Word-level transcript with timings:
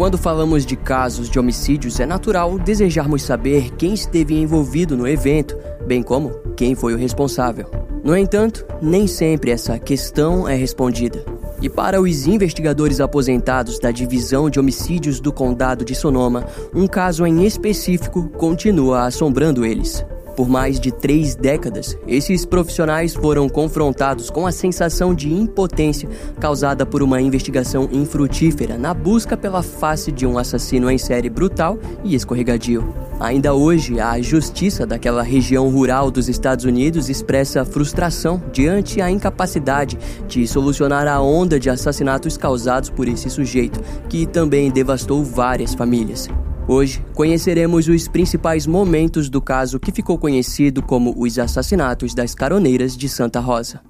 Quando 0.00 0.16
falamos 0.16 0.64
de 0.64 0.76
casos 0.76 1.28
de 1.28 1.38
homicídios, 1.38 2.00
é 2.00 2.06
natural 2.06 2.58
desejarmos 2.58 3.22
saber 3.22 3.70
quem 3.72 3.92
esteve 3.92 4.34
envolvido 4.34 4.96
no 4.96 5.06
evento, 5.06 5.54
bem 5.86 6.02
como 6.02 6.30
quem 6.56 6.74
foi 6.74 6.94
o 6.94 6.96
responsável. 6.96 7.70
No 8.02 8.16
entanto, 8.16 8.64
nem 8.80 9.06
sempre 9.06 9.50
essa 9.50 9.78
questão 9.78 10.48
é 10.48 10.54
respondida. 10.54 11.22
E 11.60 11.68
para 11.68 12.00
os 12.00 12.26
investigadores 12.26 12.98
aposentados 12.98 13.78
da 13.78 13.90
Divisão 13.90 14.48
de 14.48 14.58
Homicídios 14.58 15.20
do 15.20 15.30
Condado 15.30 15.84
de 15.84 15.94
Sonoma, 15.94 16.46
um 16.74 16.86
caso 16.86 17.26
em 17.26 17.44
específico 17.44 18.30
continua 18.30 19.04
assombrando 19.04 19.66
eles. 19.66 20.02
Por 20.40 20.48
mais 20.48 20.80
de 20.80 20.90
três 20.90 21.34
décadas, 21.34 21.98
esses 22.08 22.46
profissionais 22.46 23.12
foram 23.12 23.46
confrontados 23.46 24.30
com 24.30 24.46
a 24.46 24.50
sensação 24.50 25.14
de 25.14 25.30
impotência 25.30 26.08
causada 26.40 26.86
por 26.86 27.02
uma 27.02 27.20
investigação 27.20 27.90
infrutífera 27.92 28.78
na 28.78 28.94
busca 28.94 29.36
pela 29.36 29.62
face 29.62 30.10
de 30.10 30.24
um 30.24 30.38
assassino 30.38 30.90
em 30.90 30.96
série 30.96 31.28
brutal 31.28 31.78
e 32.02 32.14
escorregadio. 32.14 32.88
Ainda 33.20 33.52
hoje, 33.52 34.00
a 34.00 34.18
justiça 34.22 34.86
daquela 34.86 35.22
região 35.22 35.68
rural 35.68 36.10
dos 36.10 36.26
Estados 36.26 36.64
Unidos 36.64 37.10
expressa 37.10 37.62
frustração 37.62 38.42
diante 38.50 39.02
a 39.02 39.10
incapacidade 39.10 39.98
de 40.26 40.46
solucionar 40.46 41.06
a 41.06 41.20
onda 41.20 41.60
de 41.60 41.68
assassinatos 41.68 42.38
causados 42.38 42.88
por 42.88 43.06
esse 43.06 43.28
sujeito, 43.28 43.78
que 44.08 44.26
também 44.26 44.70
devastou 44.70 45.22
várias 45.22 45.74
famílias. 45.74 46.30
Hoje 46.72 47.04
conheceremos 47.16 47.88
os 47.88 48.06
principais 48.06 48.64
momentos 48.64 49.28
do 49.28 49.42
caso 49.42 49.80
que 49.80 49.90
ficou 49.90 50.16
conhecido 50.16 50.80
como 50.80 51.12
os 51.20 51.36
assassinatos 51.36 52.14
das 52.14 52.32
caroneiras 52.32 52.96
de 52.96 53.08
Santa 53.08 53.40
Rosa. 53.40 53.80